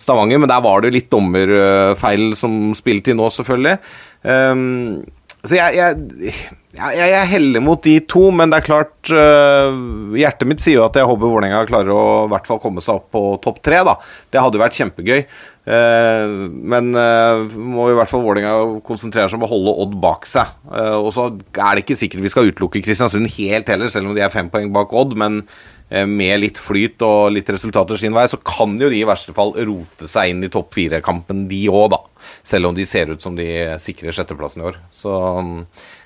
[0.00, 3.76] Stavanger, men der var det jo litt dommerfeil som spilte inn nå, selvfølgelig.
[4.24, 5.02] Um,
[5.42, 6.32] så jeg, jeg,
[6.78, 9.74] jeg, jeg heller mot de to, men det er klart uh,
[10.14, 13.00] Hjertet mitt sier jo at jeg håper Vålerenga klarer å i hvert fall komme seg
[13.00, 13.80] opp på topp tre.
[13.86, 13.96] da.
[14.30, 15.24] Det hadde jo vært kjempegøy.
[15.62, 16.32] Eh,
[16.72, 20.50] men øh, må i hvert fall Vålerenga konsentrere seg om å holde Odd bak seg.
[20.72, 24.16] Eh, og så er det ikke sikkert vi skal utelukke Kristiansund helt heller, selv om
[24.16, 25.14] de er fem poeng bak Odd.
[25.18, 25.42] Men
[25.88, 29.34] eh, med litt flyt og litt resultater sin vei, så kan jo de i verste
[29.36, 32.02] fall rote seg inn i topp fire-kampen, de òg, da.
[32.46, 33.48] Selv om de ser ut som de
[33.82, 34.82] sikrer sjetteplassen i år.
[34.94, 35.14] Så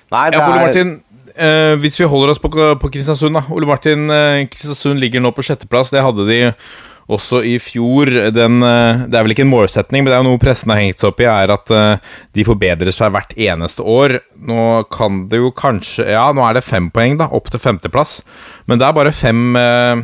[0.07, 0.91] Nei, det Ja, Ole er Martin,
[1.35, 3.43] eh, hvis vi holder oss på, på Kristiansund, da.
[3.51, 5.91] Ole Martin, eh, Kristiansund ligger nå på sjetteplass.
[5.91, 6.39] Det hadde de
[7.07, 8.09] også i fjor.
[8.35, 10.99] Den, eh, det er vel ikke en målsetning, men det er noe pressen har hengt
[11.01, 14.19] seg opp i, er at eh, de forbedrer seg hvert eneste år.
[14.47, 18.19] Nå kan det jo kanskje Ja, nå er det fem poeng, da, opp til femteplass.
[18.67, 20.03] Men det er bare fem eh,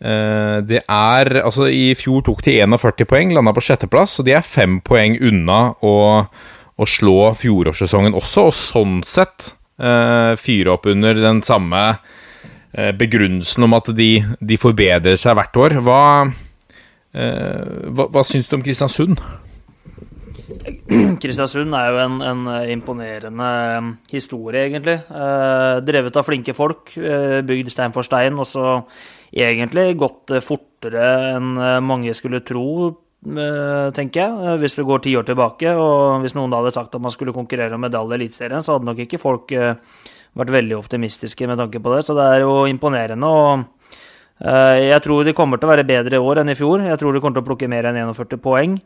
[0.00, 4.46] Det er Altså, i fjor tok de 41 poeng, landa på sjetteplass, og de er
[4.46, 5.94] fem poeng unna å
[6.80, 9.50] å slå fjorårssesongen også, og sånn sett
[10.40, 11.82] fyre opp under den samme
[12.72, 15.76] begrunnelsen om at de, de forbedrer seg hvert år.
[15.82, 16.00] Hva,
[17.14, 19.18] eh, hva, hva syns du om Kristiansund?
[21.20, 22.40] Kristiansund er jo en, en
[22.70, 24.96] imponerende um, historie, egentlig.
[25.06, 28.80] Eh, drevet av flinke folk, eh, bygd stein for stein, og så
[29.30, 31.06] egentlig gått eh, fortere
[31.36, 32.66] enn eh, mange skulle tro,
[33.30, 34.38] eh, tenker jeg.
[34.50, 37.14] eh, Hvis vi går ti år tilbake, og hvis noen da hadde sagt at man
[37.14, 39.78] skulle konkurrere om medalje i Eliteserien, så hadde nok ikke folk eh,
[40.38, 42.04] vært veldig optimistiske med tanke på det.
[42.06, 43.26] Så det er jo imponerende.
[43.26, 43.64] og
[44.44, 46.84] eh, jeg tror de kommer til å være bedre i år enn i fjor.
[46.86, 48.78] Jeg tror de kommer til å plukke mer enn 41 poeng.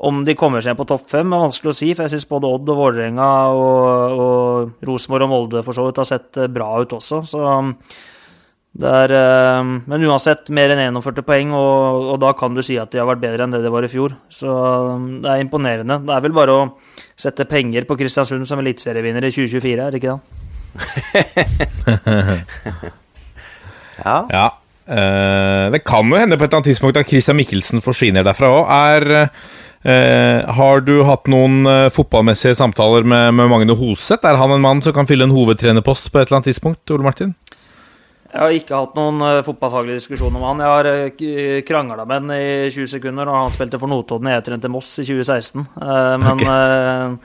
[0.00, 2.48] Om de kommer seg på topp fem, er vanskelig å si, for jeg syns både
[2.48, 6.72] Odd og Vålerenga og, og Rosenborg og Molde for så vidt har sett eh, bra
[6.80, 7.20] ut også.
[7.28, 7.42] Så
[8.80, 12.78] det er eh, Men uansett, mer enn 41 poeng, og, og da kan du si
[12.80, 14.14] at de har vært bedre enn det de var i fjor.
[14.32, 16.00] Så um, det er imponerende.
[16.06, 16.68] Det er vel bare å
[17.18, 20.48] sette penger på Kristiansund som eliteserievinner i 2024, er det ikke det?
[24.00, 24.16] Ja.
[24.32, 24.46] Ja.
[24.90, 28.50] Uh, det kan jo hende på et eller annet tidspunkt at Christian Mikkelsen forsvinner derfra
[28.50, 28.72] òg.
[28.72, 34.26] Er eh, Har du hatt noen uh, fotballmessige samtaler med, med Magne Hoseth?
[34.26, 37.06] Er han en mann som kan fylle en hovedtrenerpost på et eller annet tidspunkt, Ole
[37.06, 37.36] Martin?
[38.30, 40.60] Jeg har ikke hatt noen uh, fotballfaglig diskusjon om han.
[40.62, 44.36] Jeg har uh, krangla med han i 20 sekunder når han spilte for Notodden og
[44.36, 45.64] jeg trente Moss i 2016.
[45.66, 47.16] Eh, men okay.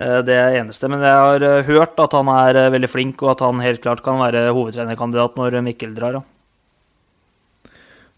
[0.00, 0.88] eh, det er eneste.
[0.92, 3.82] Men jeg har eh, hørt at han er eh, veldig flink, og at han helt
[3.84, 6.22] klart kan være hovedtrenerkandidat når Mikkel drar.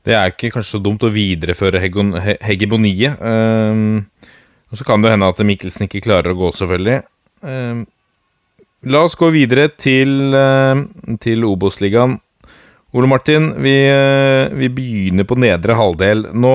[0.06, 3.18] Det er ikke kanskje så dumt å videreføre hegemoniet.
[3.18, 7.02] Og så kan det hende at Mikkelsen ikke klarer å gå, selvfølgelig.
[8.88, 10.32] La oss gå videre til,
[11.20, 12.16] til Obos-ligaen.
[12.98, 16.24] Ole Martin, vi, eh, vi begynner på nedre halvdel.
[16.34, 16.54] Nå,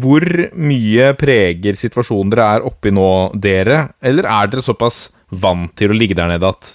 [0.00, 0.24] hvor
[0.58, 3.92] mye preger situasjonen dere er oppi nå, dere?
[4.02, 6.72] Eller er dere såpass vant til å ligge der nede at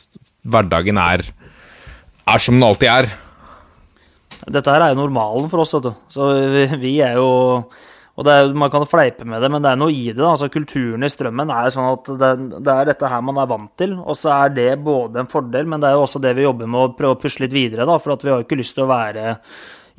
[0.47, 1.25] hverdagen er,
[2.30, 3.09] er som den alltid er?
[4.47, 5.91] Dette her er jo normalen for oss, vet du.
[6.07, 7.30] Så vi, vi er jo
[8.20, 10.20] Og er, man kan fleipe med det, men det er noe i det.
[10.20, 10.34] da.
[10.34, 12.32] Altså Kulturen i strømmen er jo sånn at det,
[12.67, 13.93] det er dette her man er vant til.
[13.99, 16.67] Og så er det både en fordel, men det er jo også det vi jobber
[16.67, 17.88] med å prøve å pusle litt videre.
[17.88, 19.38] da, For at vi har jo ikke lyst til å være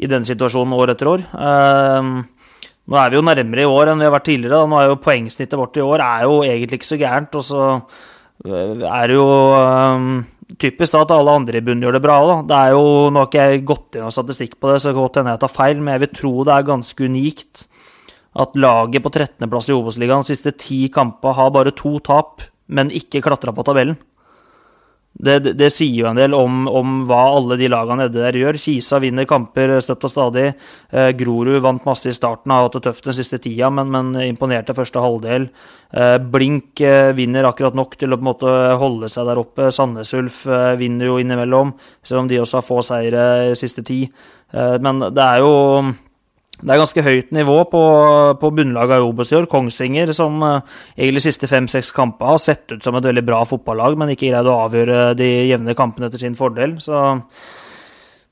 [0.00, 1.24] i den situasjonen år etter år.
[1.48, 2.12] Ehm,
[2.90, 4.60] nå er vi jo nærmere i år enn vi har vært tidligere.
[4.60, 4.68] da.
[4.68, 7.40] Nå er jo Poengsnittet vårt i år er jo egentlig ikke så gærent.
[7.40, 10.14] Og så øh, er det jo øhm,
[10.60, 12.52] typisk da at alle andre i bunnen gjør det bra òg.
[12.52, 15.06] Er jo, nå har ikke jeg gått inn og statistikk på det, så det kan
[15.08, 17.68] godt hende jeg tar feil, men jeg vil tro det er ganske unikt
[18.38, 23.22] at laget på 13.-plass i Obos-ligaen siste ti kamper har bare to tap, men ikke
[23.24, 23.98] klatra på tabellen.
[25.10, 28.36] Det, det, det sier jo en del om, om hva alle de lagene nede der
[28.38, 28.56] gjør.
[28.62, 30.44] Kisa vinner kamper støtt og stadig.
[30.94, 34.14] Eh, Grorud vant masse i starten, har hatt det tøft den siste tida, men, men
[34.22, 35.48] imponerte første halvdel.
[35.92, 39.72] Eh, Blink eh, vinner akkurat nok til å på en måte holde seg der oppe.
[39.74, 41.74] Sandnes Ulf eh, vinner jo innimellom,
[42.06, 43.24] selv om de også har få seire
[43.58, 44.04] siste ti.
[44.06, 45.52] Eh, men det er jo
[46.60, 47.82] det er ganske høyt nivå på,
[48.40, 49.48] på bunnlaget av Obos i år.
[49.50, 53.96] Kongsvinger, som eh, egentlig siste fem-seks kamper har sett ut som et veldig bra fotballag,
[54.00, 56.76] men ikke greid å avgjøre de jevne kampene til sin fordel.
[56.84, 57.00] Så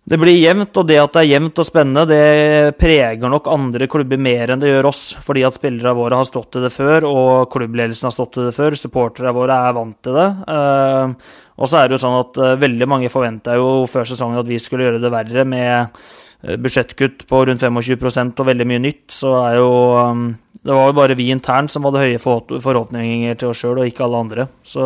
[0.09, 3.89] det blir jevnt, og det at det er jevnt og spennende, det preger nok andre
[3.91, 5.03] klubber mer enn det gjør oss.
[5.25, 8.55] Fordi at spillerne våre har stått til det før, og klubbledelsen har stått til det
[8.57, 8.77] før.
[8.79, 10.31] Supporterne våre er vant til det.
[10.55, 14.41] Eh, og så er det jo sånn at eh, veldig mange forventa jo før sesongen
[14.41, 16.01] at vi skulle gjøre det verre med
[16.43, 20.29] budsjettkutt på rundt 25% og veldig mye nytt, så er jo um,
[20.63, 24.05] Det var jo bare vi internt som hadde høye forhåpninger til oss sjøl, og ikke
[24.07, 24.49] alle andre.
[24.63, 24.83] Så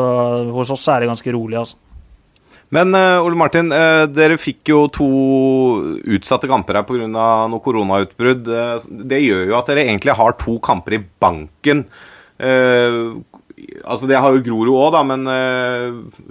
[0.52, 1.76] hos oss er det ganske rolig, altså.
[2.72, 5.08] Men uh, Ole Martin, dere fikk jo to
[6.16, 7.08] utsatte kamper her pga.
[7.10, 8.48] noe koronautbrudd.
[9.12, 11.84] Det gjør jo at dere egentlig har to kamper i banken.
[13.84, 15.26] Altså Det har jo Grorud òg, da, men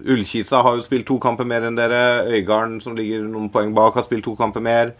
[0.05, 2.27] Ullkisa har jo spilt to kamper mer enn dere.
[2.31, 4.93] Øygarden, som ligger noen poeng bak, har spilt to kamper mer.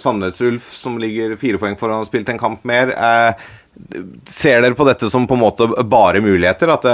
[0.00, 2.94] Sandnes Ulf, som ligger fire poeng foran, har spilt en kamp mer.
[4.24, 6.72] ser dere på dette som på en måte bare muligheter?
[6.72, 6.88] At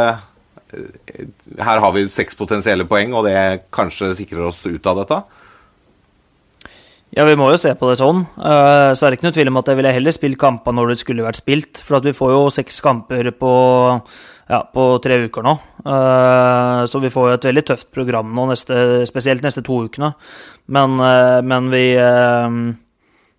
[0.74, 5.20] her har vi seks potensielle poeng, og det kanskje sikrer oss ut av dette?
[7.14, 8.24] Ja, vi må jo se på det sånn.
[8.36, 10.92] Uh, så er det ikke noe tvil om at jeg ville heller spilt kamper når
[10.92, 11.80] det skulle vært spilt.
[11.84, 13.52] For at vi får jo seks kamper på,
[14.46, 15.56] ja, på tre uker nå.
[15.86, 20.12] Uh, så vi får jo et veldig tøft program nå, neste, spesielt neste to ukene.
[20.72, 21.86] Men, uh, men vi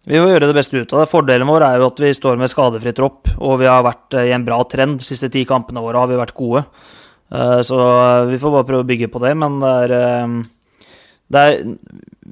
[0.08, 1.10] vi må gjøre det beste ut av det.
[1.12, 4.32] Fordelen vår er jo at vi står med skadefri tropp, og vi har vært i
[4.32, 5.02] en bra trend.
[5.02, 6.62] De siste ti kampene våre har vi vært gode.
[7.68, 7.80] Så
[8.30, 10.38] vi får bare prøve å bygge på det, men det er
[11.36, 11.58] er,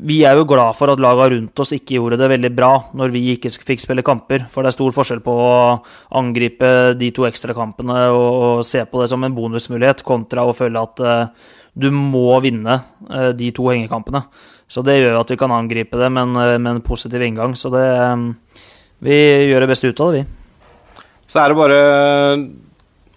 [0.07, 3.11] vi er jo glad for at laga rundt oss ikke gjorde det veldig bra når
[3.11, 4.45] vi ikke fikk spille kamper.
[4.51, 5.51] For det er stor forskjell på å
[6.15, 8.29] angripe de to ekstrakampene og,
[8.61, 12.79] og se på det som en bonusmulighet, kontra å føle at uh, du må vinne
[13.11, 14.23] uh, de to hengekampene.
[14.71, 17.55] Så det gjør at vi kan angripe det med en, med en positiv inngang.
[17.59, 17.85] Så det
[18.15, 18.31] um,
[19.03, 19.15] Vi
[19.51, 21.03] gjør det beste ut av det, vi.
[21.27, 21.79] Så er det bare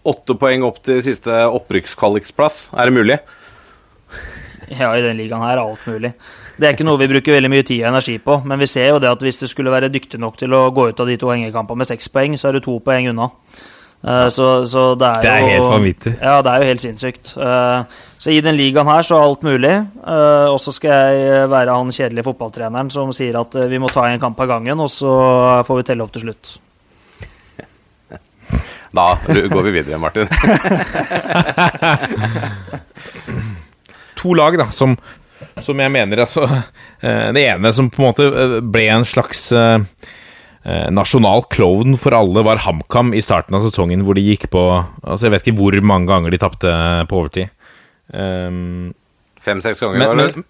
[0.09, 2.71] åtte poeng opp til siste opprykkskvalikplass.
[2.75, 3.19] Er det mulig?
[4.75, 6.13] Ja, i den ligaen her er alt mulig.
[6.59, 8.91] Det er ikke noe vi bruker veldig mye tid og energi på, men vi ser
[8.91, 11.17] jo det at hvis du skulle være dyktig nok til å gå ut av de
[11.21, 13.31] to hengekampene med seks poeng, så er du to poeng unna.
[13.99, 16.13] Uh, så, så, det er, det er jo helt vanvittig.
[16.23, 17.33] Ja, det er jo helt sinnssykt.
[17.35, 17.83] Uh,
[18.19, 19.75] så i den ligaen her så er alt mulig.
[20.03, 24.07] Uh, og så skal jeg være han kjedelige fotballtreneren som sier at vi må ta
[24.07, 25.13] en kamp av gangen, og så
[25.67, 26.55] får vi telle opp til slutt.
[28.99, 30.29] Da går vi videre, Martin.
[34.29, 34.97] to lag da, som,
[35.65, 36.47] som jeg mener altså,
[37.01, 39.81] Det ene som på en måte eh, ble en slags uh,
[40.93, 45.29] nasjonal klovn for alle, var HamKam i starten av sesongen, hvor de gikk på altså
[45.29, 46.75] Jeg vet ikke hvor mange ganger de tapte
[47.09, 47.55] på overtid.
[48.13, 48.93] Um,
[49.45, 50.47] Fem-seks ganger, men, men,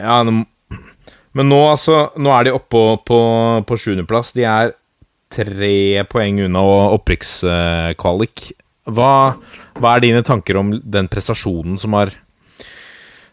[0.00, 0.20] ja,
[1.34, 3.20] men nå, altså, nå er de oppe på,
[3.66, 4.32] på sjuendeplass.
[4.36, 4.74] De er
[5.34, 6.62] tre poeng unna
[6.94, 8.44] opprykkskvalik.
[8.94, 9.12] Hva,
[9.80, 12.12] hva er dine tanker om den prestasjonen som har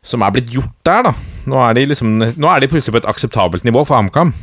[0.01, 1.13] som er blitt gjort der, da.
[1.49, 4.33] Nå er de, liksom, nå er de plutselig på et akseptabelt nivå for HamKam.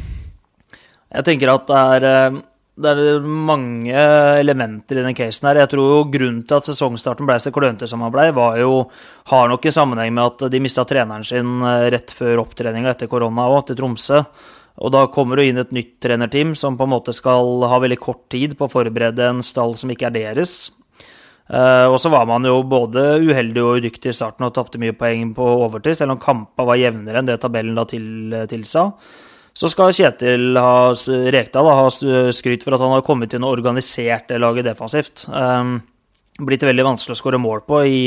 [1.08, 2.38] Jeg tenker at det er, eh,
[2.78, 4.02] det er, mange
[4.38, 5.62] elementer i den casen her.
[5.64, 8.84] Jeg tror jo grunnen til at sesongstarten ble så klønete som den ble, var jo,
[9.32, 13.10] har nok i sammenheng med at de mista treneren sin eh, rett før opptreninga etter
[13.10, 14.22] korona òg, til Tromsø.
[14.78, 17.98] Og da kommer det inn et nytt trenerteam som på en måte skal ha veldig
[17.98, 20.68] kort tid på å forberede en stall som ikke er deres.
[21.48, 24.96] Uh, og så var man jo både uheldig og uryktig i starten og tapte mye
[24.96, 28.90] poeng på overtid, selv om kampa var jevnere enn det tabellen da til, tilsa.
[29.58, 30.92] Så skal Kjetil ha,
[31.34, 35.24] Rekdal ha skryt for at han har kommet inn og organisert det laget defensivt.
[35.32, 35.80] Um,
[36.46, 38.02] blitt veldig vanskelig å skåre mål på i,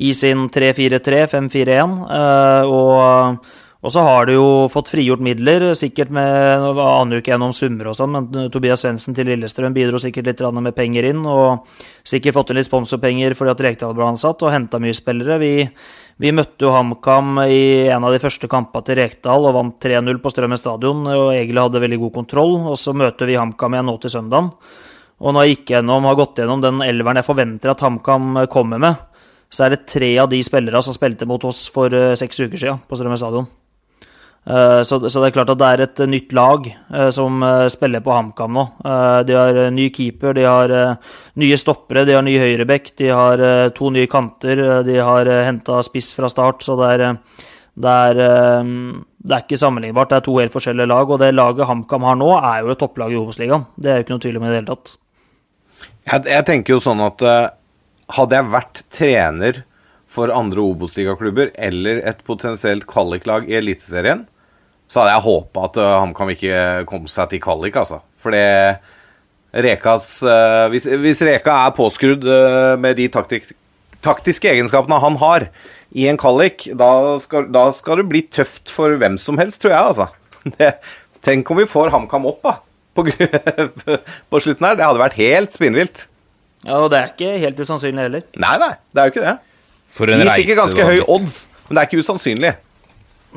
[0.00, 1.96] i sin 3-4-3, 5-4-1.
[2.08, 7.22] Uh, og og så har du jo fått frigjort midler, sikkert med Nå aner jo
[7.22, 11.06] ikke jeg summer og sånn, men Tobias Svendsen til Lillestrøm bidro sikkert litt med penger
[11.12, 11.20] inn.
[11.22, 11.62] Og
[12.02, 15.38] sikkert fått inn litt sponsorpenger fordi at Rekdal ble ansatt, og henta mye spillere.
[15.38, 15.52] Vi,
[16.18, 20.18] vi møtte jo HamKam i en av de første kampene til Rekdal og vant 3-0
[20.24, 22.56] på Strømmen stadion og egentlig hadde veldig god kontroll.
[22.72, 24.50] Og så møter vi HamKam igjen nå til søndagen.
[25.22, 28.82] Og når jeg gikk gjennom, har gått gjennom den elveren jeg forventer at HamKam kommer
[28.82, 29.06] med,
[29.54, 32.58] så er det tre av de spillerne som spilte mot oss for eh, seks uker
[32.58, 33.46] siden på Strømmen stadion.
[34.48, 37.66] Eh, så, så, det er klart at det er et nytt lag uh, som uh,
[37.68, 38.64] spiller på HamKam nå.
[39.28, 40.72] de har ny keeper, de har
[41.38, 43.42] nye stoppere, de har ny høyrebekk, de har
[43.76, 44.62] to nye kanter.
[44.86, 47.04] de har henta spiss fra start, så det er,
[47.78, 48.20] det er,
[48.64, 50.10] det er ikke sammenlignbart.
[50.10, 52.80] Det er to helt forskjellige lag, og det laget HamKam har nå, er jo et
[52.80, 53.68] topplag i Obos-ligaen.
[53.76, 54.94] Det er jo ikke noe tvil om i det hele tatt.
[56.08, 57.26] Jeg, jeg tenker jo sånn at
[58.16, 59.62] hadde jeg vært trener
[60.08, 64.24] for andre Obos-ligaklubber eller et potensielt kvaliklag i Eliteserien,
[64.88, 68.00] så hadde jeg håpa at uh, HamKam ikke kom seg til kvalik, altså.
[68.22, 68.44] For det
[69.52, 73.50] Rekas uh, hvis, hvis, Reka er påskrudd uh, med de taktik,
[74.04, 75.48] taktiske egenskapene han har
[75.96, 79.74] i en kvalik, da skal, da skal, det bli tøft for hvem som helst, tror
[79.74, 80.08] jeg, altså.
[80.58, 80.72] Det,
[81.24, 82.58] tenk om vi får HamKam opp, da.
[82.96, 83.04] På,
[84.30, 84.78] på, slutten her.
[84.78, 86.06] Det hadde vært helt spinnvilt.
[86.64, 88.24] Ja, og det er ikke helt usannsynlig heller.
[88.40, 89.34] Nei, nei, det er jo ikke det.
[89.94, 91.36] For en Gir sikkert ganske høy odds,
[91.66, 92.52] men det er ikke usannsynlig.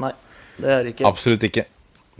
[0.01, 0.13] Nei.
[0.57, 1.07] Det er det ikke.
[1.09, 1.65] Absolutt ikke.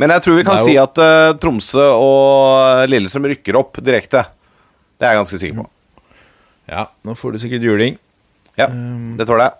[0.01, 0.65] Men jeg tror vi kan jo...
[0.65, 4.23] si at uh, Tromsø og Lillestrøm rykker opp direkte.
[4.97, 5.67] Det er jeg ganske sikker på.
[6.71, 7.97] Ja, nå får du sikkert juling.
[8.59, 9.57] Ja, um, det tåler jeg.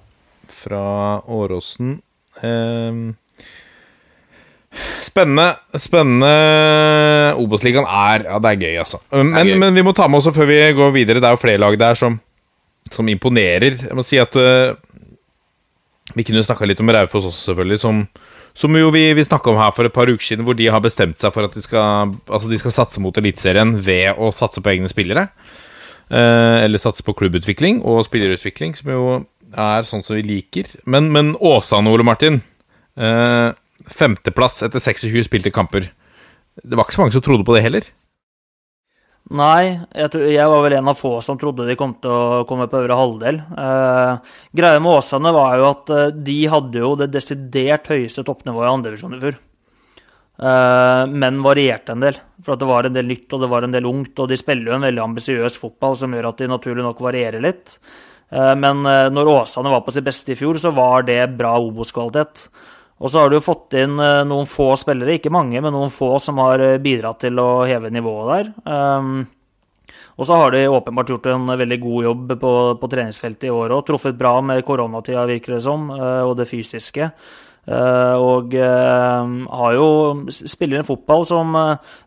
[0.62, 0.84] Fra
[1.32, 2.00] Åråsen.
[2.42, 3.04] Um,
[5.04, 5.48] spennende.
[5.76, 6.32] Spennende.
[7.42, 9.02] Obos-ligaen er Ja, det er gøy, altså.
[9.12, 9.58] Men, gøy.
[9.62, 11.22] men, vi må ta med oss før vi går videre.
[11.24, 12.20] Det er jo flere lag der som,
[12.92, 13.78] som imponerer.
[13.90, 14.74] Jeg må si at uh,
[16.16, 18.06] Vi kunne snakka litt om Raufoss også, selvfølgelig, som
[18.58, 20.84] som jo vi, vi snakka om her for et par uker siden, hvor de har
[20.84, 24.64] bestemt seg for at de skal, altså de skal satse mot Eliteserien ved å satse
[24.64, 25.30] på egne spillere.
[26.12, 29.06] Eh, eller satse på klubbutvikling og spillerutvikling, som jo
[29.52, 30.68] er sånn som vi liker.
[30.84, 32.42] Men, men Åsane, Ole Martin.
[33.00, 33.50] Eh,
[33.92, 35.88] femteplass etter 26 spilte kamper.
[36.62, 37.88] Det var ikke så mange som trodde på det heller.
[39.32, 42.42] Nei, jeg, tror, jeg, var vel en av få som trodde de kom til å
[42.50, 43.38] komme på øvre halvdel.
[43.40, 48.68] Eh, greia med Åsane var jo at eh, de hadde jo det desidert høyeste toppnivået
[48.68, 49.40] i andredivisjon i fjor.
[50.42, 52.18] Eh, men varierte en del.
[52.44, 54.18] For det var en del nytt og det var en del ungt.
[54.20, 57.44] Og de spiller jo en veldig ambisiøs fotball som gjør at de naturlig nok varierer
[57.44, 57.78] litt.
[58.32, 61.54] Eh, men eh, når Åsane var på sitt beste i fjor, så var det bra
[61.62, 62.48] Obos-kvalitet.
[63.02, 65.94] Og så har du jo fått inn eh, noen få spillere, ikke mange, men noen
[65.94, 68.52] få som har eh, bidratt til å heve nivået der.
[68.66, 69.24] Um,
[70.22, 73.74] og så har de åpenbart gjort en veldig god jobb på, på treningsfeltet i år
[73.74, 73.88] òg.
[73.88, 77.14] Truffet bra med koronatida, virker det som, eh, og det fysiske.
[77.62, 79.90] Og har jo
[80.34, 81.54] spiller en fotball som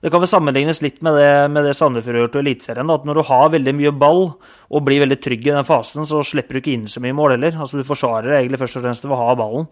[0.02, 2.90] Det kan vel sammenlignes litt med det, med det Sandefjord gjorde i Eliteserien.
[2.90, 6.24] At når du har veldig mye ball og blir veldig trygg i den fasen, så
[6.26, 7.54] slipper du ikke inn så mye mål heller.
[7.54, 9.70] Altså Du forsvarer egentlig først og fremst ved å ha ballen.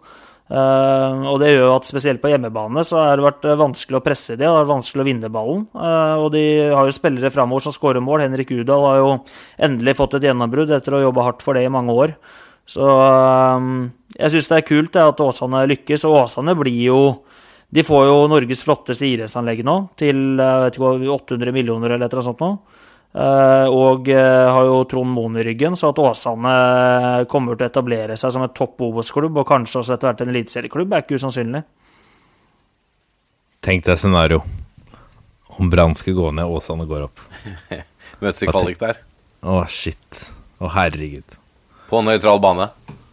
[0.51, 4.34] Og det gjør jo at spesielt på hjemmebane så har det vært vanskelig å presse
[4.34, 4.43] det.
[4.43, 5.62] det har vært vanskelig å vinne ballen.
[5.72, 8.24] og de har jo spillere framover som skårer mål.
[8.26, 9.11] Henrik Udal har jo
[9.57, 12.16] endelig fått et gjennombrudd etter å ha jobba hardt for det i mange år.
[12.68, 13.88] Så uh,
[14.18, 16.07] jeg syns det er kult det, at Åsane lykkes.
[16.09, 17.01] Og Åsane blir jo
[17.72, 22.28] De får jo Norges flotteste idrettsanlegg nå, til vet 800 millioner eller et eller annet
[22.28, 22.51] sånt nå.
[23.13, 26.53] Uh, og uh, har jo Trond Moen i ryggen, så at Åsane
[27.29, 30.33] kommer til å etablere seg som et topp Obos-klubb, og kanskje også etter hvert en
[30.33, 31.61] eliteserieklubb, er ikke usannsynlig.
[33.63, 34.41] Tenk deg scenario.
[35.61, 37.21] Om Brann skulle gå ned, Åsane går opp.
[38.25, 39.03] Møtes i kvalik der.
[39.45, 40.25] Å, shit.
[40.63, 41.37] Å, herregud.
[41.93, 42.71] På nøytral bane.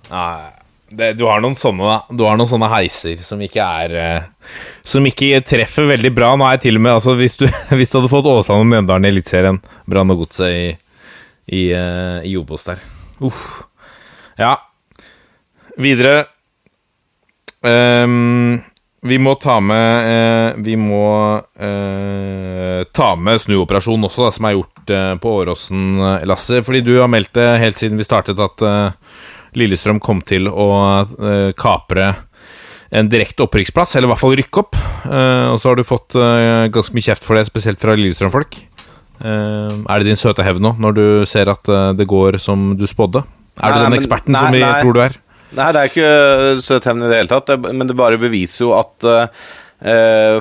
[0.08, 0.59] Nei,
[0.92, 1.98] det, du har sånne.
[2.10, 4.54] Du har noen sånne heiser som ikke er uh,
[4.86, 6.34] Som ikke treffer veldig bra.
[6.36, 7.46] Nå er jeg til og med altså, hvis, du,
[7.78, 10.66] hvis du hadde fått Åsane og Mjøndalen i Eliteserien, Brann og Godset i,
[11.54, 12.82] i, uh, i Obos der
[13.26, 13.46] Uff.
[14.40, 14.54] Ja.
[15.80, 16.24] Videre
[17.62, 18.60] um,
[19.04, 21.06] Vi må ta med uh, Vi må
[22.90, 25.82] ta med snuoperasjonen også, da, som er gjort på Åråsen,
[26.26, 26.62] Lasse.
[26.66, 28.64] Fordi du har meldt det helt siden vi startet at
[29.58, 30.68] Lillestrøm kom til å
[31.10, 32.14] uh, kapre
[32.89, 34.78] en direkte opprykksplass, eller i hvert fall rykke opp.
[35.06, 38.66] Uh, og så har du fått uh, ganske mye kjeft for det, spesielt fra Lillestrøm-folk.
[39.20, 43.26] er det din søte hevn nå, når du ser at det går som du spådde?
[43.60, 44.78] Er du den eksperten nei, som vi nei.
[44.80, 45.18] tror du er?
[45.58, 48.72] Nei, det er ikke søt hevn i det hele tatt, men det bare beviser jo
[48.78, 49.10] at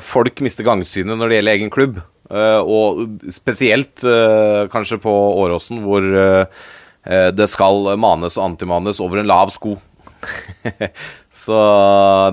[0.07, 1.99] folk mister gangsynet når det gjelder egen klubb.
[2.31, 3.03] og
[3.35, 4.07] spesielt
[4.71, 6.07] kanskje på Åråsen, hvor
[7.09, 9.79] det skal manes og antimanes over en lav sko.
[11.43, 11.59] så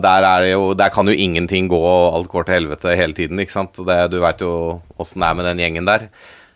[0.03, 3.39] der, er jo, der kan jo ingenting gå, og alt går til helvete hele tiden.
[3.39, 3.77] ikke sant?
[3.77, 6.07] Det, du veit jo åssen det er med den gjengen der.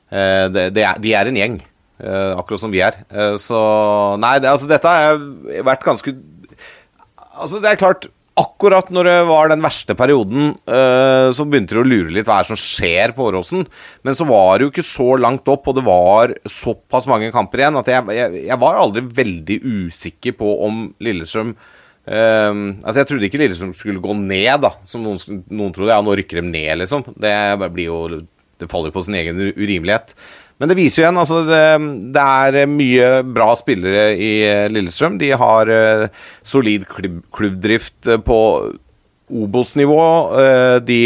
[0.09, 1.59] Eh, det, det er, de er en gjeng,
[2.01, 2.99] eh, akkurat som vi er.
[3.41, 3.59] Så
[4.22, 5.22] nei, det, altså dette har
[5.72, 6.17] vært ganske
[7.39, 8.09] Altså, det er klart
[8.39, 12.39] akkurat når det var den verste perioden, uh, så begynte de å lure litt hva
[12.39, 13.65] er det som skjer på Åråsen.
[14.07, 17.63] Men så var det jo ikke så langt opp, og det var såpass mange kamper
[17.63, 23.11] igjen, at jeg, jeg, jeg var aldri veldig usikker på om Lillestrøm uh, Altså, jeg
[23.11, 25.93] trodde ikke Lillestrøm skulle gå ned, da, som noen, noen trodde.
[25.93, 27.07] Ja, nå rykker de ned, liksom.
[27.19, 27.33] Det
[27.69, 28.03] blir jo
[28.59, 30.15] Det faller jo på sin egen urimelighet.
[30.60, 31.64] Men det viser jo igjen, altså det,
[32.16, 34.32] det, er mye bra spillere i
[34.74, 35.16] Lillestrøm.
[35.22, 38.39] De har uh, solid klubb, klubbdrift eh, på
[39.30, 40.01] Obos-nivå.
[40.84, 40.99] De,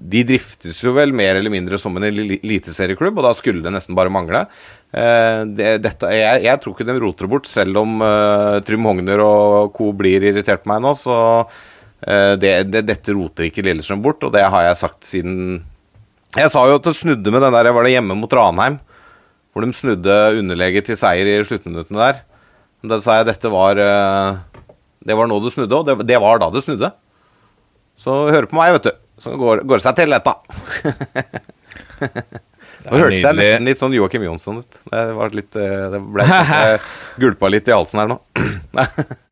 [0.00, 3.94] de, driftes jo vel mer eller mindre som en eliteserieklubb, og da skulle det nesten
[3.98, 4.46] bare mangle.
[4.88, 8.00] Det, dette, jeg, jeg, tror ikke de roter det bort, selv om
[8.64, 9.90] Trym Hogner og co.
[9.92, 10.94] blir irritert på meg nå.
[10.96, 11.18] Så
[12.40, 15.60] det, dette roter ikke Lillestrøm bort, og det har jeg sagt siden
[16.36, 18.80] jeg sa jo at det snudde med den der Var det hjemme mot Ranheim?
[19.56, 22.18] Hvor de snudde underlegget til seier i sluttminuttene der.
[22.84, 24.36] Da sa jeg dette var eh,
[25.00, 26.90] Det var nå det snudde, og det, det var da det snudde.
[27.96, 28.98] Så hør på meg, vet du.
[29.24, 30.34] Så går, går det seg til, dette.
[32.86, 34.76] Nå hørtes jeg nesten litt sånn Joakim Jonsson ut.
[34.92, 35.00] Det,
[35.32, 36.84] litt, eh, det ble litt,
[37.24, 38.20] gulpa litt i halsen her nå.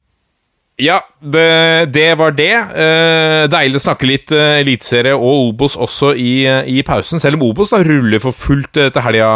[0.82, 2.50] Ja, det, det, var det.
[2.50, 7.22] Eh, deilig å snakke litt eh, eliteserie og Obos også i, eh, i, pausen.
[7.22, 9.28] Selv om Obos da ruller for fullt eh, til helga,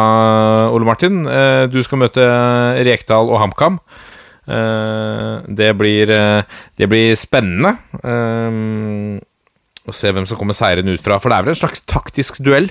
[0.75, 1.23] Ole Martin.
[1.31, 2.27] Eh, du skal møte
[2.89, 3.79] Rekdal og HamKam.
[4.51, 6.11] Eh, det, blir,
[6.75, 11.21] det blir spennende å se hvem som kommer seirende ut fra.
[11.23, 12.67] For det er vel en slags taktisk duell?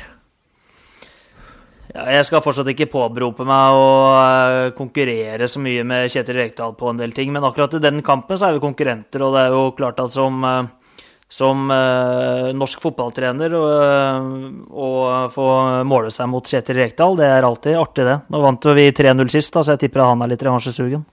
[1.98, 3.86] Jeg skal fortsatt ikke påberope meg å
[4.22, 8.04] eh, konkurrere så mye med Kjetil Rekdal på en del ting, men akkurat i den
[8.06, 12.54] kampen så er vi konkurrenter, og det er jo klart at som, eh, som uh,
[12.56, 14.92] norsk fotballtrener å
[15.34, 15.48] få
[15.90, 18.20] måle seg mot Kjetil Rekdal, det er alltid artig, det.
[18.30, 21.04] Nå vant vi 3-0 sist, da, så jeg tipper at han er litt revansjesugen.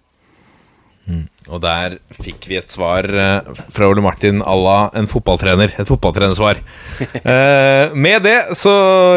[1.05, 1.27] Mm.
[1.53, 5.75] Og der fikk vi et svar uh, fra Ole Martin à la en fotballtrener.
[5.77, 6.61] Et fotballtrenersvar.
[7.35, 8.73] eh, med det så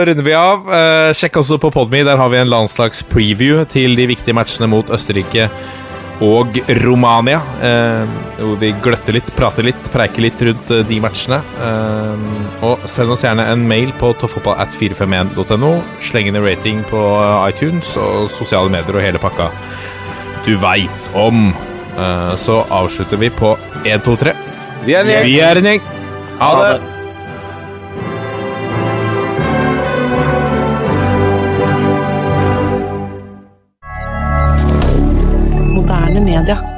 [0.08, 0.68] runder vi av.
[0.68, 2.04] Eh, sjekk også på Podme.
[2.04, 5.48] Der har vi en landslagspreview til de viktige matchene mot Østerrike
[6.24, 7.40] og Romania.
[8.40, 11.38] hvor vi gløtter litt, prater litt, preiker litt rundt de matchene.
[12.66, 15.72] og send oss gjerne en mail på toppfotballat451.no.
[16.02, 17.04] Sleng inn en rating på
[17.46, 19.52] iTunes og sosiale medier og hele pakka
[20.48, 21.52] du veit om.
[21.98, 24.34] Eh, så avslutter vi på 1, 2, 3.
[24.86, 25.26] Vi er en gjeng.
[25.26, 25.82] Vi er en gjeng.
[26.40, 26.82] Ha det.
[35.74, 36.77] Moderne media.